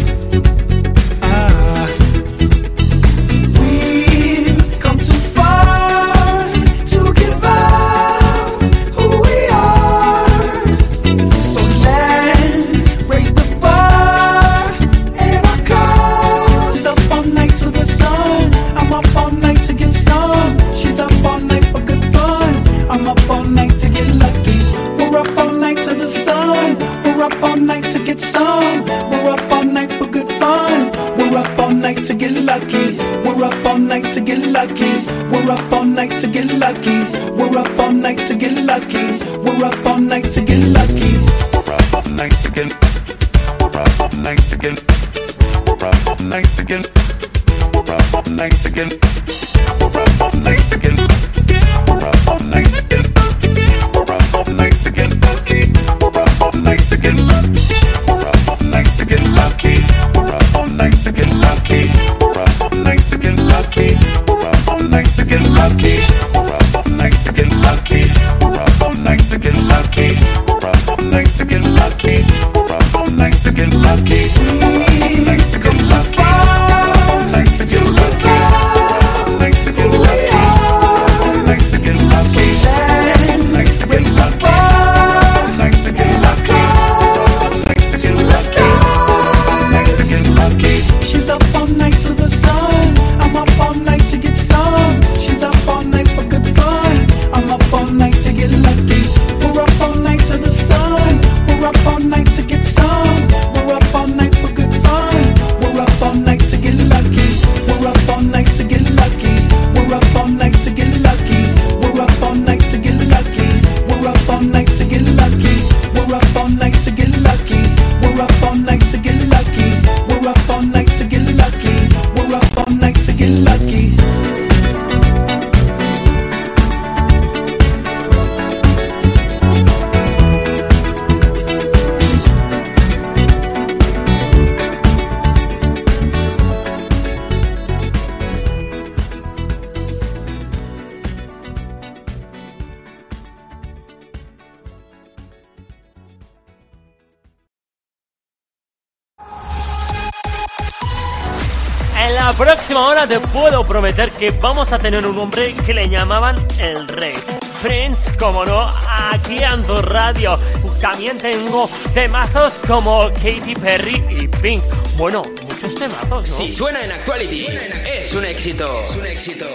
vamos 154.41 154.71
a 154.71 154.77
tener 154.77 155.05
un 155.05 155.17
hombre 155.17 155.53
que 155.65 155.73
le 155.73 155.89
llamaban 155.89 156.35
el 156.59 156.87
rey. 156.87 157.15
Prince, 157.61 158.15
como 158.17 158.43
no, 158.45 158.59
aquí 158.87 159.43
ando 159.43 159.81
radio. 159.81 160.37
También 160.79 161.17
tengo 161.19 161.69
temazos 161.93 162.53
como 162.67 163.07
Katy 163.13 163.53
Perry 163.61 164.03
y 164.09 164.27
Pink. 164.27 164.63
Bueno, 164.95 165.23
muchos 165.47 165.75
temazos, 165.75 166.29
¿no? 166.29 166.37
Sí, 166.37 166.51
suena 166.51 166.83
en 166.83 166.91
Actuality. 166.91 167.47
Es 167.85 168.13
un 168.13 168.25
éxito. 168.25 168.83
Es 168.89 168.95
un 168.95 169.05
éxito. 169.05 169.45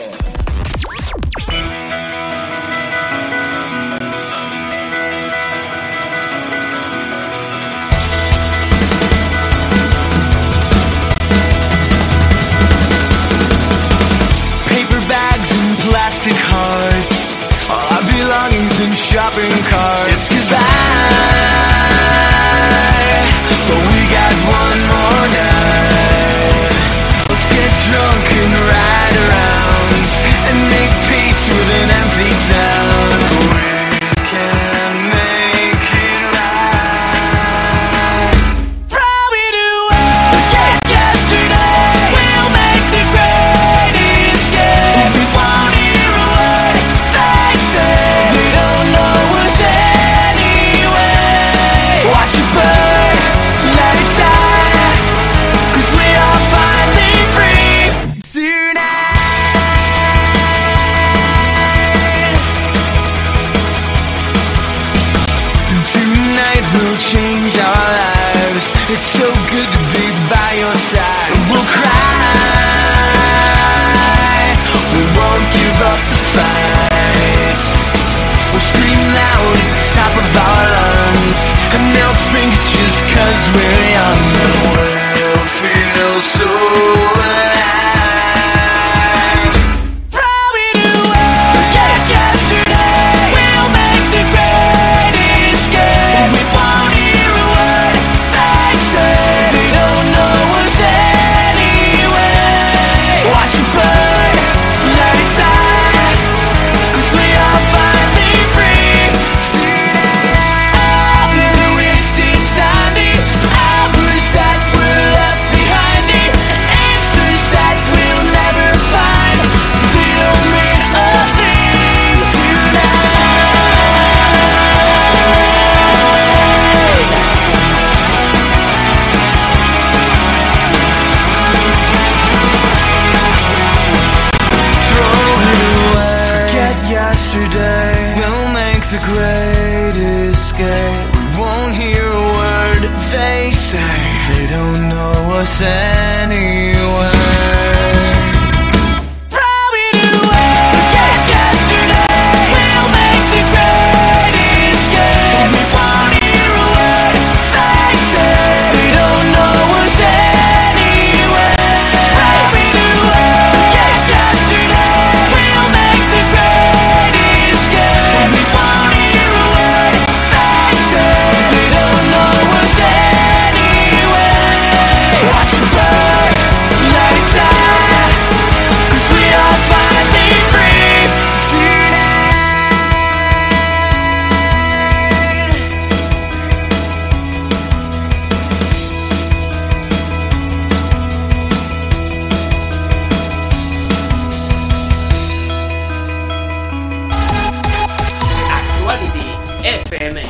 FM. 199.67 200.23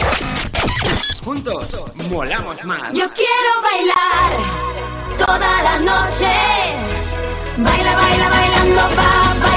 Juntos 1.23 1.67
molamos 2.09 2.65
más. 2.65 2.91
Yo 2.95 3.07
quiero 3.13 3.51
bailar 3.63 4.31
toda 5.19 5.63
la 5.63 5.79
noche. 5.79 6.33
Baila, 7.59 7.97
baila, 7.97 8.29
bailando, 8.31 8.83
va, 8.97 9.35
baila. 9.43 9.56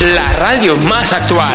La 0.00 0.32
radio 0.32 0.74
más 0.78 1.12
actual. 1.12 1.54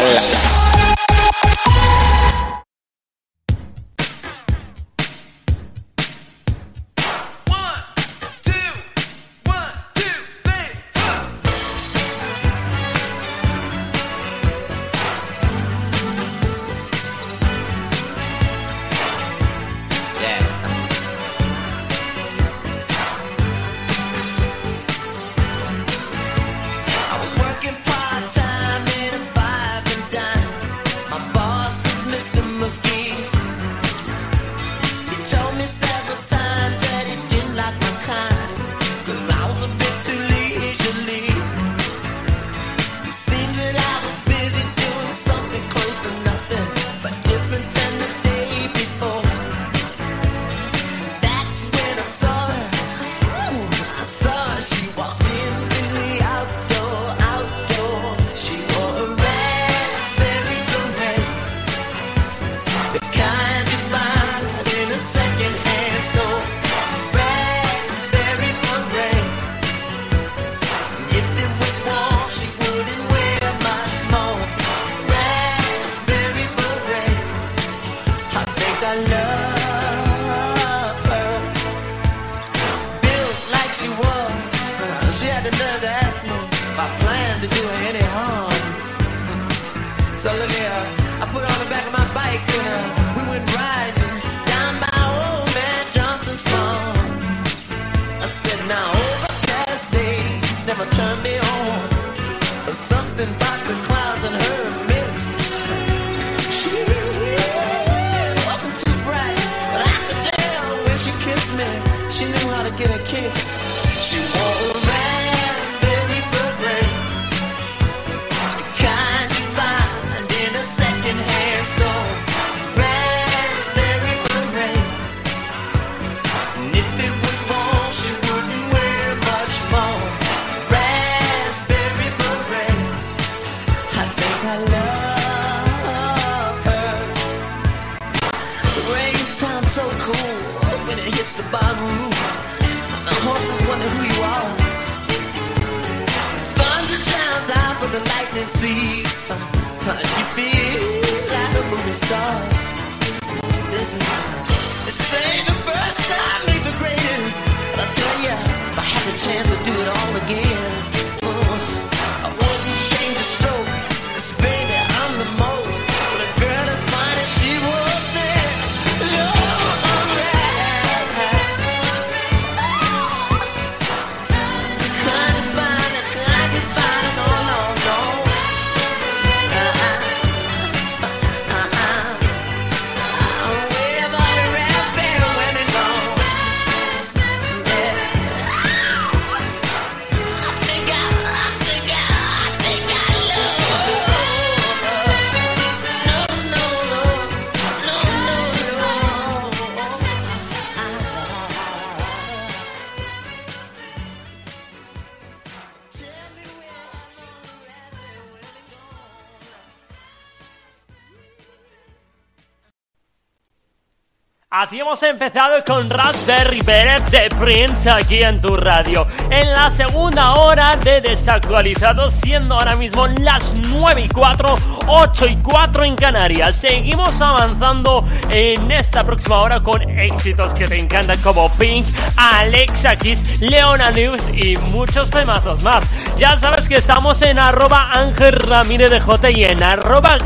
hemos 214.92 215.02
empezado 215.04 215.64
con 215.64 215.88
Raspberry 215.88 216.60
Beret 216.60 217.02
de 217.04 217.30
Prince 217.36 217.88
aquí 217.88 218.22
en 218.22 218.42
tu 218.42 218.58
radio. 218.58 219.06
En 219.30 219.50
la 219.50 219.70
segunda 219.70 220.34
hora 220.34 220.76
de 220.76 221.00
Desactualizados, 221.00 222.12
siendo 222.12 222.56
ahora 222.56 222.76
mismo 222.76 223.06
las 223.06 223.54
9 223.54 224.02
y 224.02 224.08
4, 224.08 224.54
8 224.88 225.26
y 225.28 225.36
4 225.36 225.84
en 225.84 225.96
Canarias. 225.96 226.56
Seguimos 226.56 227.18
avanzando 227.22 228.04
en 228.28 228.70
esta 228.70 229.02
próxima 229.02 229.38
hora 229.38 229.62
con 229.62 229.80
éxitos 229.98 230.52
que 230.52 230.68
te 230.68 230.78
encantan 230.78 231.18
como 231.22 231.50
Pink, 231.52 231.86
Alexa 232.18 232.94
Kiss, 232.96 233.40
Leona 233.40 233.90
News 233.92 234.20
y 234.34 234.58
muchos 234.72 235.08
temazos 235.08 235.62
más. 235.62 235.84
Ya 236.18 236.36
sabes 236.36 236.68
que 236.68 236.76
estamos 236.76 237.22
en 237.22 237.38
arroba 237.38 237.92
Ángel 237.92 238.34
Ramírez 238.34 238.90
de 238.90 239.00
J 239.00 239.30
y 239.30 239.44
en 239.44 239.62
arroba 239.62 240.18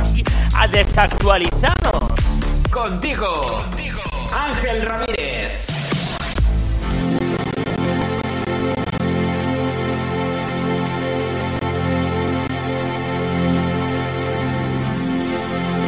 desactualizados. 0.73 2.11
Contigo. 2.69 3.65
Ángel 4.37 4.85
Ramírez. 4.87 5.65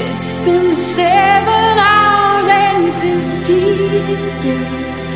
It's 0.00 0.38
been 0.44 0.74
seven 0.74 1.78
hours 1.78 2.48
and 2.48 2.94
fifteen 3.02 4.40
days 4.40 5.12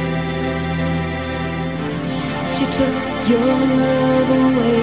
since 2.04 2.60
you 2.60 2.66
took 2.66 3.28
your 3.30 3.56
love 3.80 4.30
away. 4.30 4.82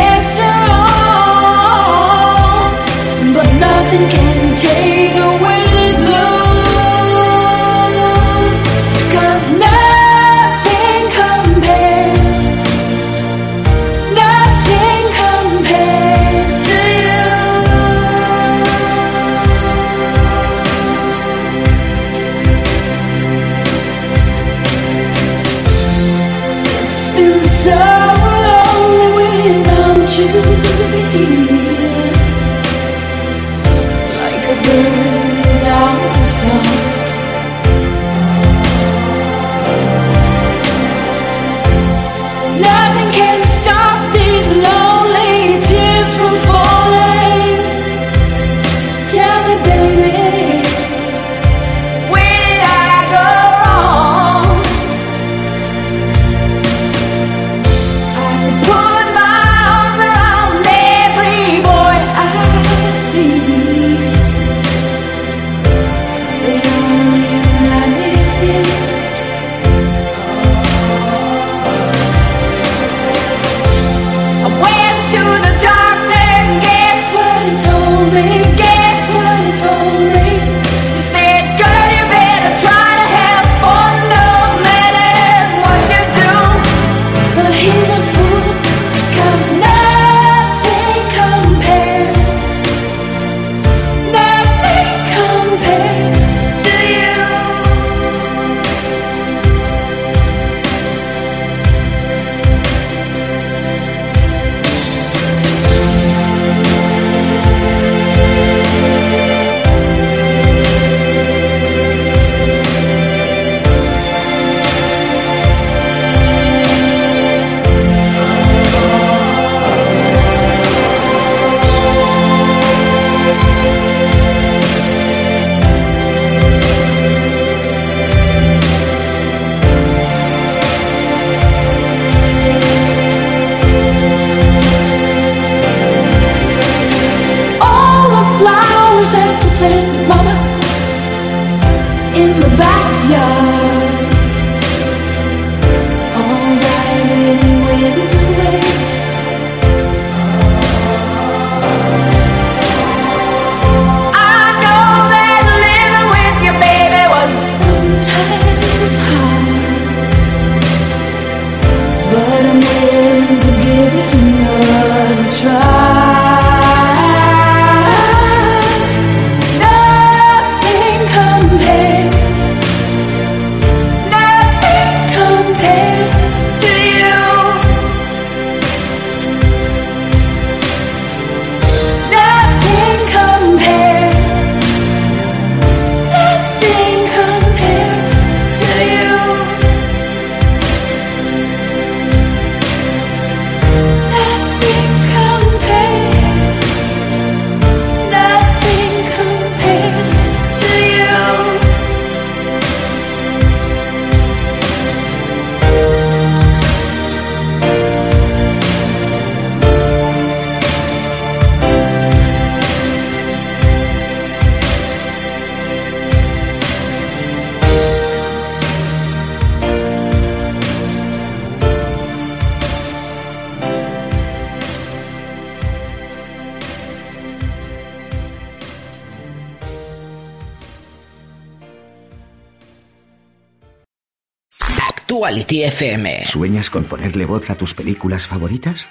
Actuality 235.31 235.63
FM. 235.63 236.25
¿Sueñas 236.25 236.69
con 236.69 236.83
ponerle 236.83 237.23
voz 237.23 237.49
a 237.49 237.55
tus 237.55 237.73
películas 237.73 238.27
favoritas? 238.27 238.89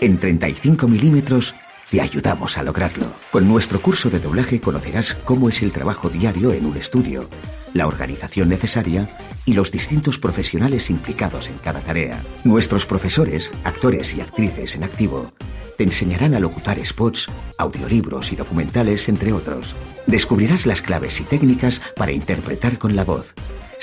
En 0.00 0.20
35 0.20 0.86
milímetros 0.86 1.56
te 1.90 2.00
ayudamos 2.00 2.56
a 2.56 2.62
lograrlo. 2.62 3.12
Con 3.32 3.48
nuestro 3.48 3.82
curso 3.82 4.08
de 4.08 4.20
doblaje 4.20 4.60
conocerás 4.60 5.16
cómo 5.24 5.48
es 5.48 5.62
el 5.62 5.72
trabajo 5.72 6.08
diario 6.08 6.52
en 6.52 6.66
un 6.66 6.76
estudio, 6.76 7.28
la 7.74 7.88
organización 7.88 8.48
necesaria 8.48 9.10
y 9.44 9.54
los 9.54 9.72
distintos 9.72 10.20
profesionales 10.20 10.88
implicados 10.88 11.48
en 11.48 11.58
cada 11.58 11.80
tarea. 11.80 12.22
Nuestros 12.44 12.86
profesores, 12.86 13.50
actores 13.64 14.14
y 14.14 14.20
actrices 14.20 14.76
en 14.76 14.84
activo 14.84 15.32
te 15.76 15.82
enseñarán 15.82 16.34
a 16.34 16.38
locutar 16.38 16.78
spots, 16.86 17.28
audiolibros 17.58 18.30
y 18.30 18.36
documentales, 18.36 19.08
entre 19.08 19.32
otros. 19.32 19.74
Descubrirás 20.06 20.64
las 20.64 20.80
claves 20.80 21.20
y 21.20 21.24
técnicas 21.24 21.82
para 21.96 22.12
interpretar 22.12 22.78
con 22.78 22.94
la 22.94 23.02
voz. 23.02 23.34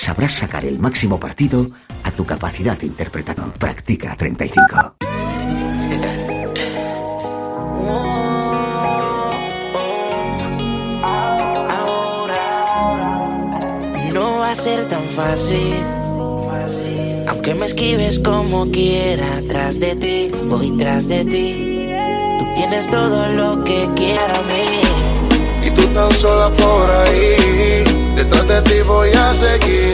Sabrás 0.04 0.34
sacar 0.34 0.66
el 0.66 0.78
máximo 0.78 1.18
partido 1.18 1.66
a 2.02 2.10
tu 2.10 2.26
capacidad 2.26 2.76
de 2.76 2.84
interpretador. 2.88 3.50
Practica 3.54 4.14
35. 4.14 4.96
No 14.12 14.38
va 14.40 14.50
a 14.50 14.54
ser 14.54 14.86
tan 14.90 15.04
fácil. 15.04 15.82
Aunque 17.28 17.54
me 17.54 17.64
esquives 17.64 18.18
como 18.18 18.70
quiera, 18.70 19.40
tras 19.48 19.80
de 19.80 19.96
ti, 19.96 20.28
voy 20.44 20.70
tras 20.76 21.08
de 21.08 21.24
ti. 21.24 21.88
Tú 22.38 22.44
tienes 22.54 22.90
todo 22.90 23.26
lo 23.28 23.64
que 23.64 23.88
quiera 23.96 24.38
a 24.38 24.42
mí. 24.42 25.66
Y 25.66 25.70
tú 25.70 25.82
tan 25.94 26.12
sola 26.12 26.50
por 26.50 26.90
ahí, 26.90 27.84
detrás 28.16 28.46
de 28.48 28.60
ti 28.60 28.74
voy 28.86 29.08
a 29.08 29.32
seguir. 29.32 29.93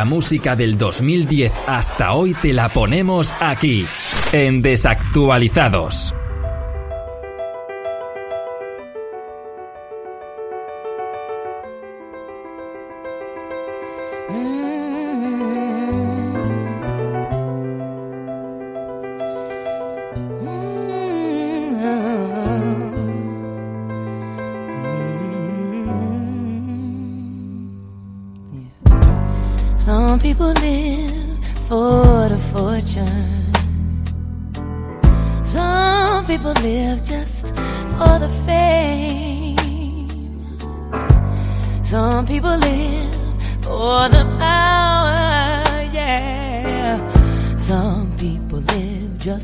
La 0.00 0.06
música 0.06 0.56
del 0.56 0.78
2010 0.78 1.52
hasta 1.66 2.14
hoy 2.14 2.32
te 2.32 2.54
la 2.54 2.70
ponemos 2.70 3.34
aquí, 3.38 3.84
en 4.32 4.62
Desactualizados. 4.62 6.14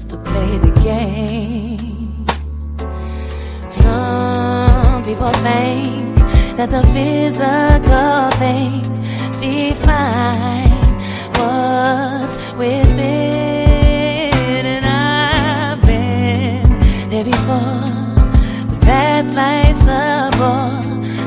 to 0.08 0.16
play 0.18 0.58
the 0.58 0.70
game. 0.82 2.26
Some 3.68 5.04
people 5.04 5.32
think 5.46 6.16
that 6.56 6.70
the 6.70 6.82
physical 6.94 8.30
things 8.38 8.98
define 9.40 10.70
what's 11.38 12.34
within, 12.56 14.64
and 14.74 14.86
I've 14.86 15.80
been 15.82 16.68
there 17.10 17.24
before. 17.24 17.84
But 18.68 18.80
that 18.82 19.24
life's 19.34 19.86
a 19.86 20.30
bore 20.38 20.82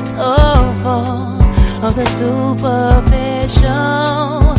so 0.06 0.34
full 0.82 1.40
of 1.84 1.94
the 1.96 2.06
superficial. 2.06 4.49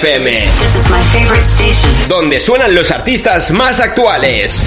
FM. 0.00 0.40
Donde 2.08 2.40
suenan 2.40 2.74
los 2.74 2.90
artistas 2.90 3.50
más 3.50 3.80
actuales. 3.80 4.62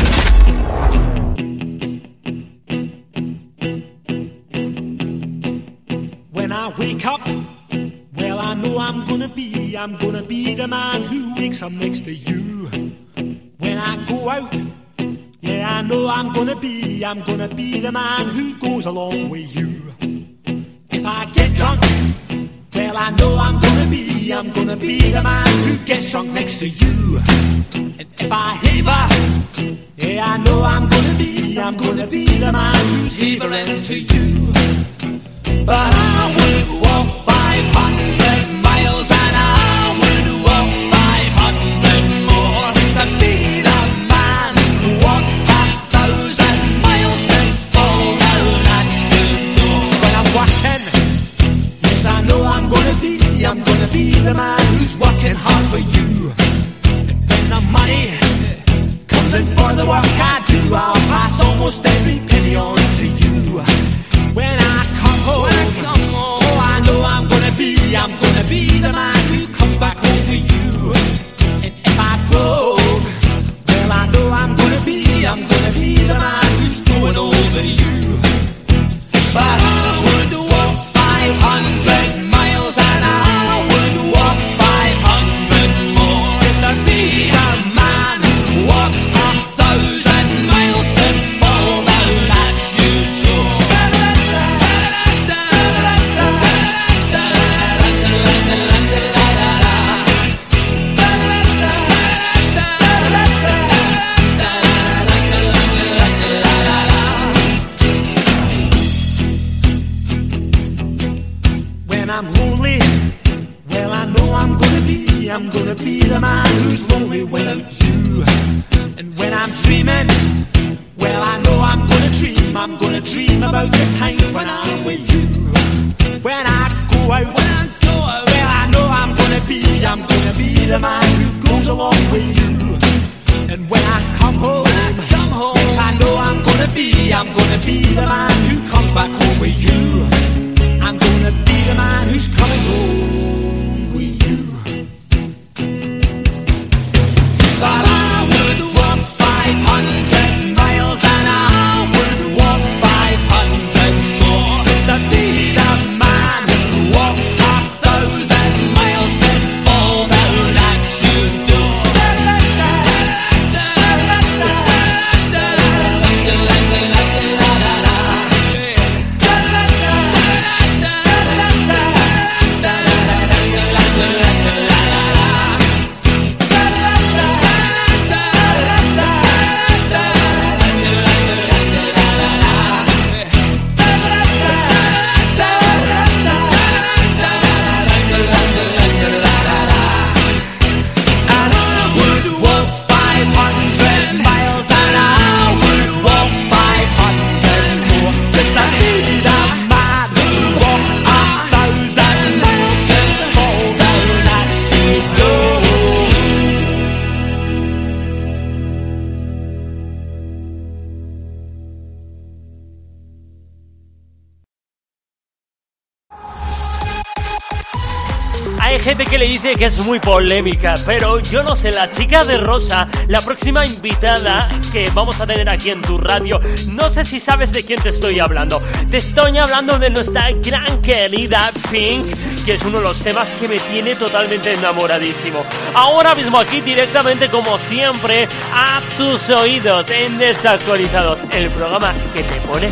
Muy 219.93 219.99
polémica, 219.99 220.73
pero 220.87 221.19
yo 221.19 221.43
no 221.43 221.55
sé, 221.55 221.71
la 221.71 221.87
chica 221.87 222.25
de 222.25 222.37
rosa, 222.37 222.87
la 223.09 223.21
próxima 223.21 223.63
invitada 223.63 224.49
que 224.71 224.89
vamos 224.89 225.21
a 225.21 225.27
tener 225.27 225.47
aquí 225.47 225.69
en 225.69 225.81
tu 225.81 225.99
radio, 225.99 226.39
no 226.69 226.89
sé 226.89 227.05
si 227.05 227.19
sabes 227.19 227.51
de 227.51 227.63
quién 227.63 227.79
te 227.79 227.89
estoy 227.89 228.19
hablando. 228.19 228.59
Te 228.89 228.97
estoy 228.97 229.37
hablando 229.37 229.77
de 229.77 229.91
nuestra 229.91 230.31
gran 230.31 230.81
querida 230.81 231.51
Pink, 231.69 232.07
que 232.43 232.53
es 232.53 232.61
uno 232.63 232.79
de 232.79 232.85
los 232.85 233.03
temas 233.03 233.29
que 233.39 233.47
me 233.47 233.59
tiene 233.59 233.93
totalmente 233.93 234.53
enamoradísimo. 234.53 235.45
Ahora 235.75 236.15
mismo 236.15 236.39
aquí 236.39 236.59
directamente 236.61 237.29
como 237.29 237.55
siempre 237.59 238.27
a 238.51 238.81
tus 238.97 239.29
oídos 239.29 239.91
en 239.91 240.17
Desactualizados, 240.17 241.19
el 241.29 241.51
programa 241.51 241.93
que 242.15 242.23
te 242.23 242.41
pone 242.47 242.71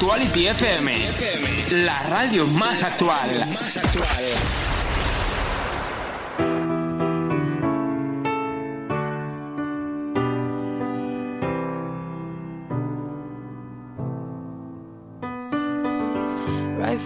tus 0.00 0.46
FM, 0.46 0.92
la 1.84 2.02
radio 2.04 2.46
más 2.46 2.82
actual. 2.82 3.28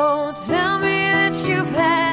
Oh, 0.00 0.32
tell 0.46 0.78
me 0.78 1.10
that 1.10 1.34
you've 1.44 1.70
had 1.70 2.07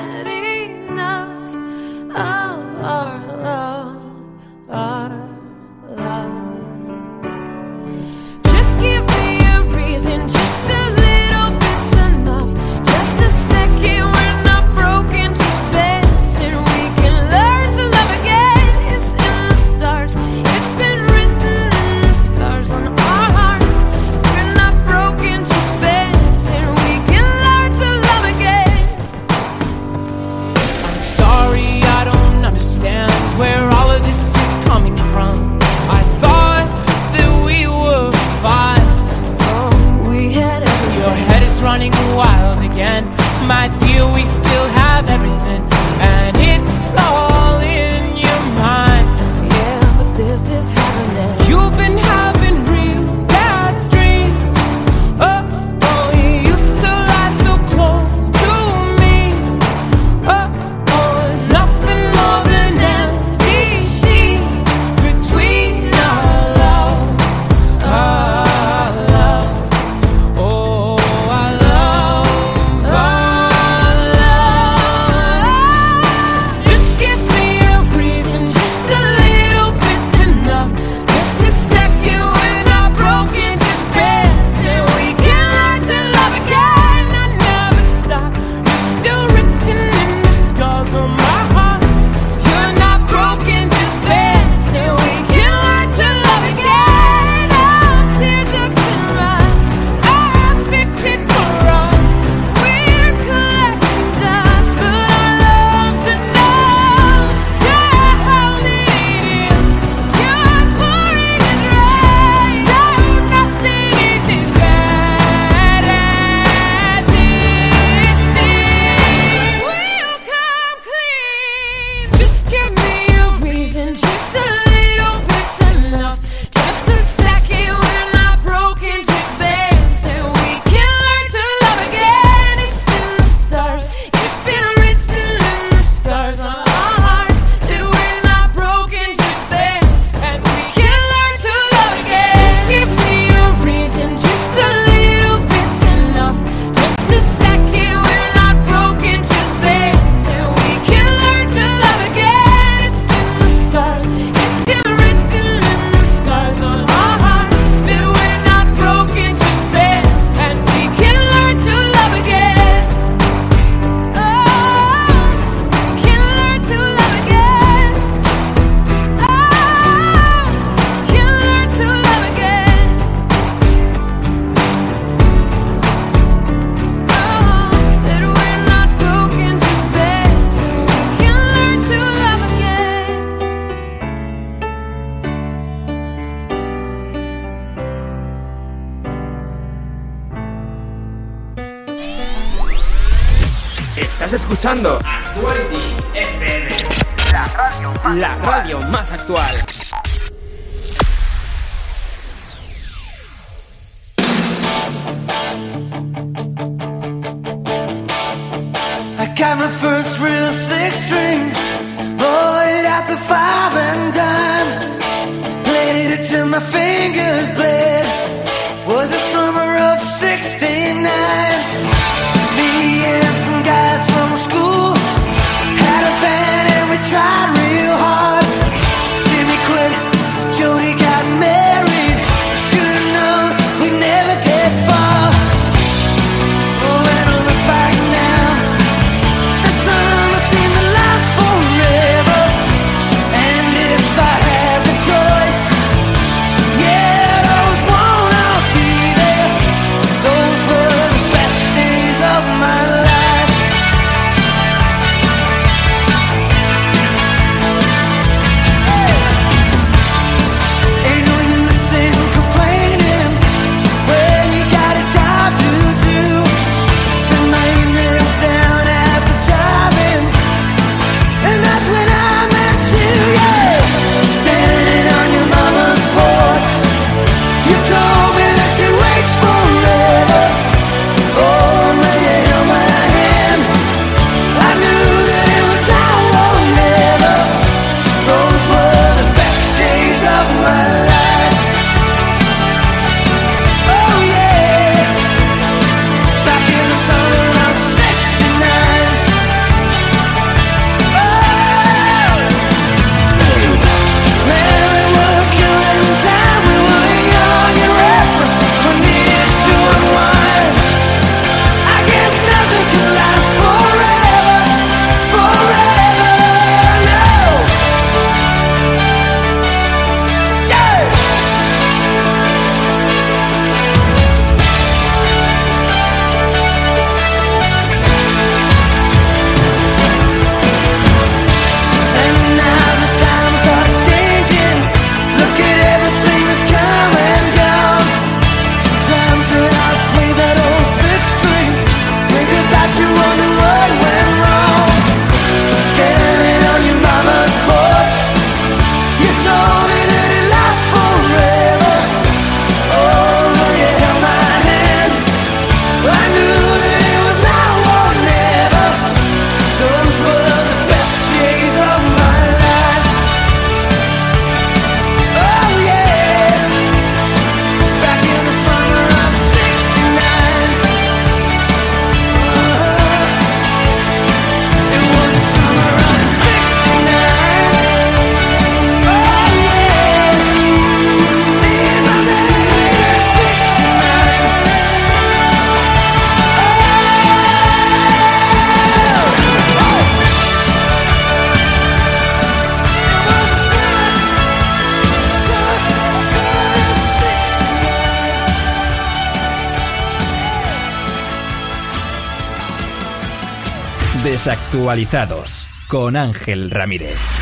Desactualizados 404.86 405.68
con 405.88 406.16
Ángel 406.16 406.70
Ramírez. 406.70 407.35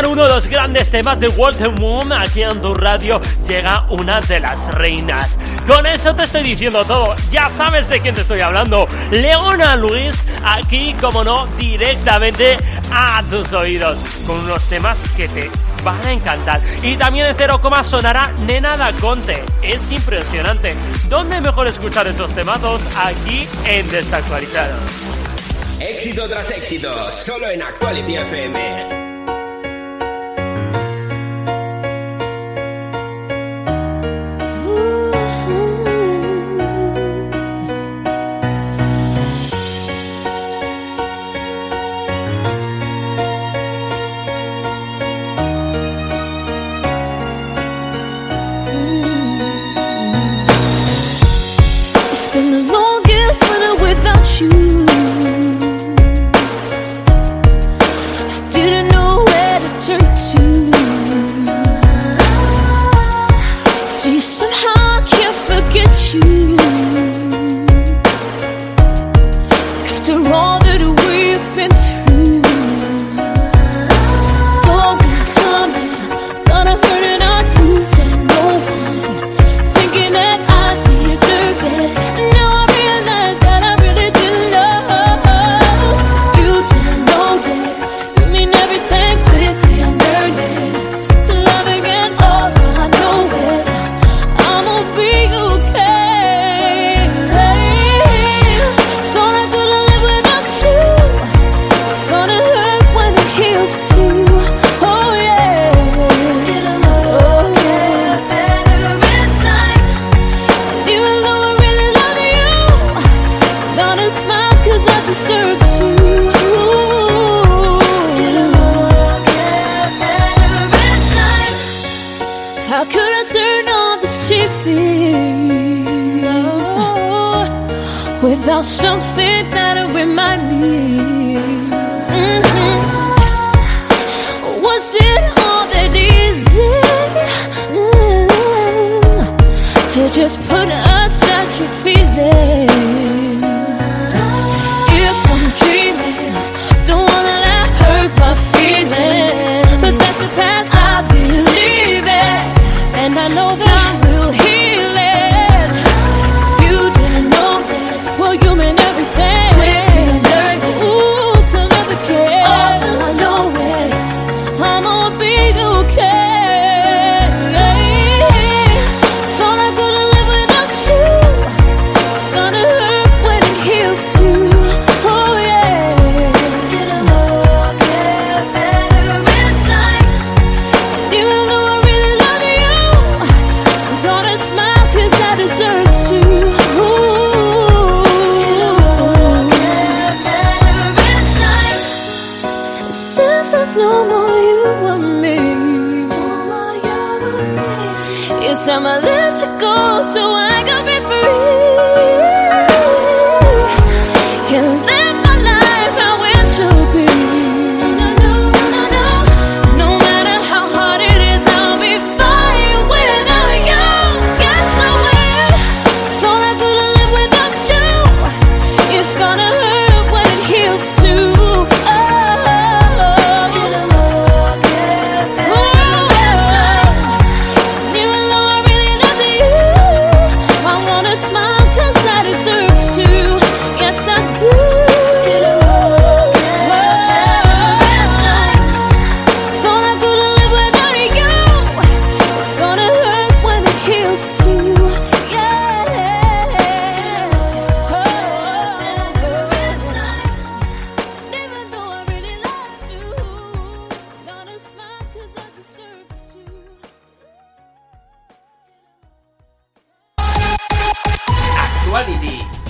sonar 0.00 0.12
uno 0.12 0.22
de 0.22 0.28
los 0.30 0.46
grandes 0.46 0.90
temas 0.90 1.20
de 1.20 1.28
Walter 1.28 1.70
Moon 1.78 2.12
aquí 2.12 2.42
en 2.42 2.60
tu 2.62 2.74
radio 2.74 3.20
llega 3.46 3.86
una 3.90 4.20
de 4.20 4.40
las 4.40 4.72
reinas. 4.74 5.36
Con 5.66 5.84
eso 5.86 6.14
te 6.14 6.24
estoy 6.24 6.42
diciendo 6.42 6.84
todo, 6.84 7.14
ya 7.30 7.48
sabes 7.50 7.88
de 7.88 8.00
quién 8.00 8.14
te 8.14 8.22
estoy 8.22 8.40
hablando. 8.40 8.86
Leona 9.10 9.76
Luis, 9.76 10.14
aquí 10.44 10.94
como 11.00 11.22
no, 11.24 11.46
directamente 11.58 12.56
a 12.92 13.22
tus 13.30 13.52
oídos, 13.52 13.98
con 14.26 14.38
unos 14.38 14.62
temas 14.68 14.96
que 15.16 15.28
te 15.28 15.50
van 15.84 16.00
a 16.06 16.12
encantar. 16.12 16.60
Y 16.82 16.96
también 16.96 17.26
en 17.26 17.34
0, 17.36 17.60
sonará 17.84 18.30
Nena 18.46 18.76
da 18.76 18.92
Conte. 18.92 19.42
Es 19.62 19.90
impresionante. 19.90 20.74
¿Dónde 21.08 21.40
mejor 21.40 21.66
escuchar 21.66 22.06
estos 22.06 22.32
temazos? 22.34 22.80
Aquí 23.04 23.46
en 23.66 23.90
Desactualizados. 23.90 24.80
Éxito 25.78 26.28
tras 26.28 26.50
éxito, 26.50 27.12
solo 27.12 27.50
en 27.50 27.62
Actuality 27.62 28.16
FM. 28.16 28.99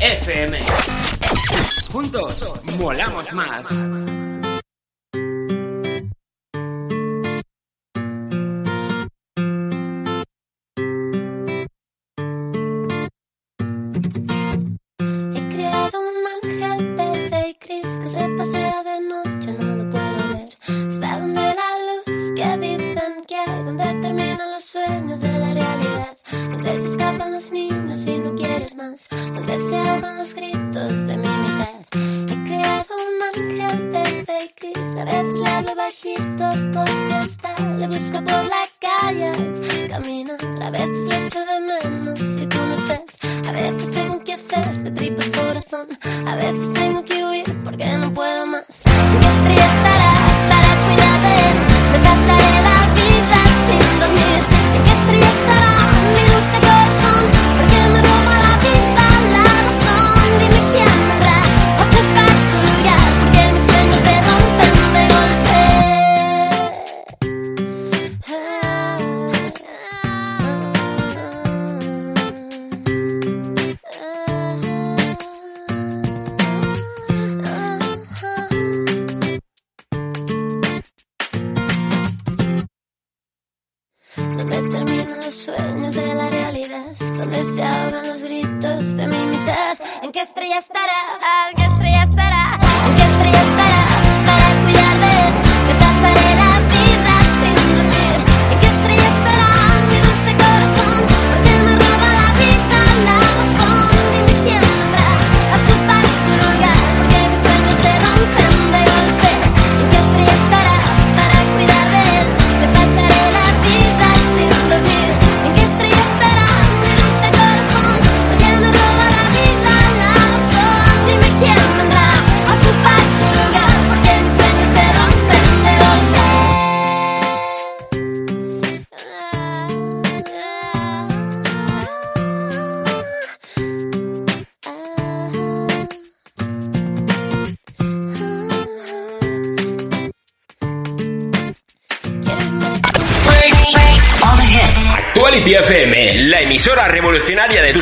FM. 0.00 0.58
Juntos, 1.92 2.34
molamos 2.78 3.32
más. 3.34 3.66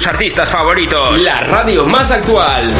Artistas 0.08 0.48
favoritos. 0.48 1.22
La 1.22 1.40
radio 1.42 1.86
más 1.86 2.10
actual. 2.10 2.72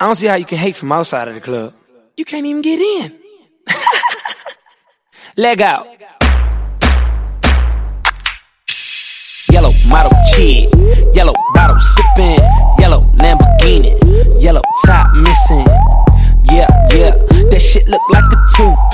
I 0.00 0.06
don't 0.06 0.16
see 0.16 0.26
how 0.26 0.36
you 0.36 0.46
can 0.46 0.58
hate 0.58 0.74
from 0.74 0.90
outside 0.92 1.28
of 1.28 1.34
the 1.34 1.40
club. 1.40 1.74
You 2.16 2.24
can't 2.24 2.46
even 2.46 2.62
get 2.62 2.80
in. 2.80 3.18
Leg 5.36 5.60
out. 5.60 5.86
Yellow 9.52 9.72
model 9.88 10.12
chick, 10.34 10.70
yellow 11.12 11.34
bottle 11.54 11.78
sipping, 11.78 12.40
yellow 12.78 13.02
Lamborghini, 13.16 13.94
yellow 14.40 14.62
top 14.86 15.12
missing. 15.14 15.66
Yeah, 16.50 16.66
yeah, 16.90 17.14
that 17.50 17.60
shit 17.60 17.86
look 17.88 18.02
like 18.10 18.24
a 18.24 18.36
toupee. 18.56 18.89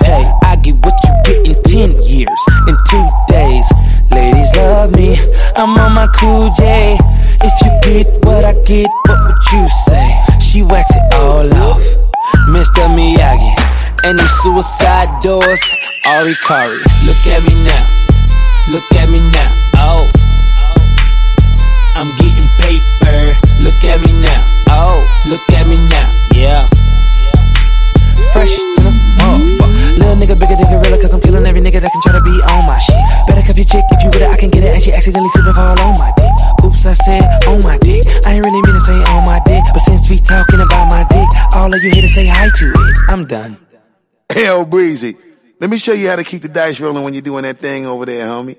I'm 5.58 5.72
on 5.78 5.94
my 5.94 6.06
cool 6.08 6.52
J. 6.52 6.98
If 7.40 7.54
you 7.64 7.72
get 7.80 8.06
what 8.26 8.44
I 8.44 8.52
get, 8.64 8.90
what 9.08 9.18
would 9.24 9.42
you 9.52 9.66
say? 9.88 10.06
She 10.38 10.62
wax 10.62 10.92
it 10.94 11.14
all 11.14 11.48
off, 11.64 11.80
Mr. 12.52 12.84
Miyagi. 12.92 13.56
And 14.04 14.18
them 14.18 14.28
suicide 14.44 15.08
doors, 15.22 15.62
Ari 16.04 16.34
Kari. 16.44 16.76
Look 17.08 17.24
at 17.32 17.40
me 17.48 17.56
now, 17.64 17.84
look 18.68 18.84
at 19.00 19.08
me 19.08 19.20
now, 19.32 19.48
oh. 19.80 20.04
I'm 21.96 22.12
getting 22.20 22.48
paper, 22.60 23.32
look 23.64 23.80
at 23.84 24.04
me 24.04 24.12
now, 24.20 24.44
oh. 24.68 25.00
Look 25.24 25.40
at 25.56 25.66
me 25.66 25.78
now, 25.88 26.12
yeah. 26.34 26.68
Fresh 28.34 28.54
to 28.76 28.82
the 28.84 28.92
motherfucker. 29.16 29.96
Little 29.96 30.16
nigga 30.16 30.38
bigger 30.38 30.56
than 30.56 30.68
gorilla, 30.68 30.98
cause 31.00 31.14
I'm 31.14 31.20
killing 31.22 31.46
every 31.46 31.62
nigga 31.62 31.80
that 31.80 31.90
can 31.90 32.02
try 32.02 32.12
to 32.12 32.20
be 32.20 32.42
on 32.52 32.66
my 32.66 32.78
shit. 32.78 33.26
Cuff 33.56 33.72
your 33.72 33.82
chick 33.82 33.90
if 33.90 34.02
you 34.02 34.08
with 34.08 34.20
it, 34.20 34.28
I 34.28 34.36
can 34.36 34.50
get 34.50 34.64
it. 34.64 34.74
And 34.74 34.82
she 34.82 34.92
accidentally 34.92 35.30
slipping 35.30 35.54
fall 35.54 35.80
on 35.80 35.98
my 35.98 36.12
dick. 36.16 36.64
Oops, 36.64 36.84
I 36.84 36.92
said 36.92 37.22
on 37.48 37.62
my 37.62 37.78
dick. 37.78 38.04
I 38.26 38.34
ain't 38.34 38.44
really 38.44 38.60
mean 38.60 38.74
to 38.74 38.80
say 38.80 39.00
on 39.08 39.24
my 39.24 39.40
dick. 39.46 39.64
But 39.72 39.80
since 39.80 40.10
we 40.10 40.20
talking 40.20 40.60
about 40.60 40.90
my 40.90 41.06
dick, 41.08 41.28
all 41.54 41.72
of 41.72 41.82
you 41.82 41.90
here 41.90 42.02
to 42.02 42.08
say 42.08 42.26
hi 42.26 42.50
to 42.52 42.66
it. 42.66 42.96
I'm 43.08 43.24
done. 43.24 43.56
Hell, 44.30 44.66
Breezy. 44.66 45.16
Let 45.58 45.70
me 45.70 45.78
show 45.78 45.94
you 45.94 46.08
how 46.08 46.16
to 46.16 46.24
keep 46.24 46.42
the 46.42 46.48
dice 46.48 46.80
rolling 46.80 47.02
when 47.02 47.14
you're 47.14 47.22
doing 47.22 47.44
that 47.44 47.58
thing 47.58 47.86
over 47.86 48.04
there, 48.04 48.26
homie. 48.26 48.58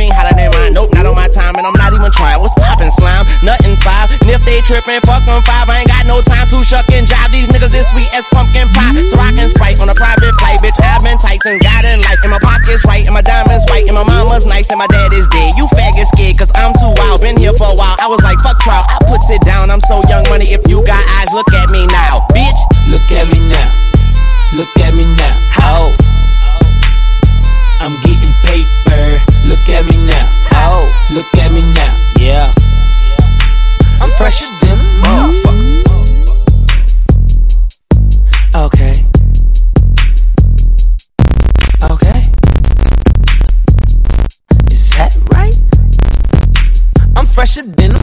ain't 0.09 0.53
mine. 0.53 0.73
Nope, 0.73 0.93
not 0.93 1.05
on 1.05 1.13
my 1.13 1.27
time. 1.27 1.53
And 1.55 1.67
I'm 1.67 1.75
not 1.77 1.93
even 1.93 2.09
trying. 2.11 2.41
What's 2.41 2.55
poppin' 2.55 2.89
slime? 2.89 3.27
Nothing 3.43 3.75
five. 3.85 4.09
And 4.09 4.29
if 4.31 4.41
they 4.45 4.61
trippin', 4.65 5.01
fuck 5.05 5.21
them 5.29 5.43
five. 5.43 5.69
I 5.69 5.85
ain't 5.85 5.91
got 5.91 6.07
no 6.07 6.21
time 6.21 6.47
to 6.49 6.63
shuck 6.63 6.89
and 6.89 7.05
jive. 7.05 7.29
These 7.29 7.49
niggas 7.49 7.69
this 7.69 7.85
sweet 7.91 8.09
as 8.15 8.25
pumpkin 8.33 8.65
pie. 8.73 8.97
So 9.11 9.17
can 9.17 9.49
sprite 9.49 9.79
on 9.79 9.89
a 9.89 9.95
private 9.95 10.33
flight, 10.39 10.59
bitch. 10.61 10.77
I've 10.81 11.03
been 11.03 11.17
tight 11.17 11.41
since 11.43 11.61
God 11.61 11.85
in 11.85 12.01
life. 12.01 12.19
And 12.23 12.31
my 12.31 12.39
pockets 12.39 12.85
right, 12.85 13.05
and 13.05 13.13
my 13.13 13.21
diamonds 13.21 13.65
white, 13.69 13.85
and 13.85 13.95
my 13.95 14.03
mama's 14.03 14.45
nice, 14.45 14.69
and 14.69 14.79
my 14.79 14.87
dad 14.87 15.13
is 15.13 15.27
dead. 15.27 15.53
You 15.57 15.65
faggot 15.75 16.07
scared, 16.15 16.37
cause 16.37 16.51
I'm 16.55 16.73
too 16.73 16.93
wild. 16.97 17.21
Been 17.21 17.37
here 17.37 17.53
for 17.53 17.69
a 17.69 17.75
while. 17.75 17.95
I 17.99 18.07
was 18.07 18.21
like, 18.23 18.39
fuck 18.39 18.59
trial. 18.59 18.83
I 18.87 18.97
puts 19.05 19.29
it 19.29 19.41
down. 19.41 19.69
I'm 19.69 19.81
so 19.81 20.01
young 20.09 20.23
money. 20.29 20.53
If 20.53 20.65
you 20.67 20.83
got 20.83 21.01
eyes, 21.21 21.29
look 21.33 21.51
at 21.53 21.69
me 21.69 21.85
now, 21.87 22.25
bitch. 22.33 22.59
Look 22.89 23.05
at 23.11 23.29
me 23.29 23.39
now. 23.49 23.69
Look 24.53 24.73
at 24.79 24.93
me 24.93 25.05
now. 25.15 25.35
Oh. 25.61 25.95
I'm 27.81 27.97
getting 28.03 28.33
paper. 28.43 29.30
Look 29.51 29.67
at 29.67 29.83
me 29.85 29.97
now. 30.07 30.29
Oh, 30.53 30.87
look 31.11 31.27
at 31.35 31.51
me 31.51 31.61
now. 31.73 31.93
Yeah. 32.17 32.53
I'm 33.99 34.09
fresher 34.11 34.47
than 34.61 34.79
a 34.79 34.83
motherfucker. 35.03 35.81
Okay. 38.55 38.93
Okay. 41.83 42.19
Is 44.71 44.89
that 44.95 45.11
right? 45.33 45.57
I'm 47.17 47.25
fresher 47.25 47.63
than 47.63 47.91
a 47.91 48.00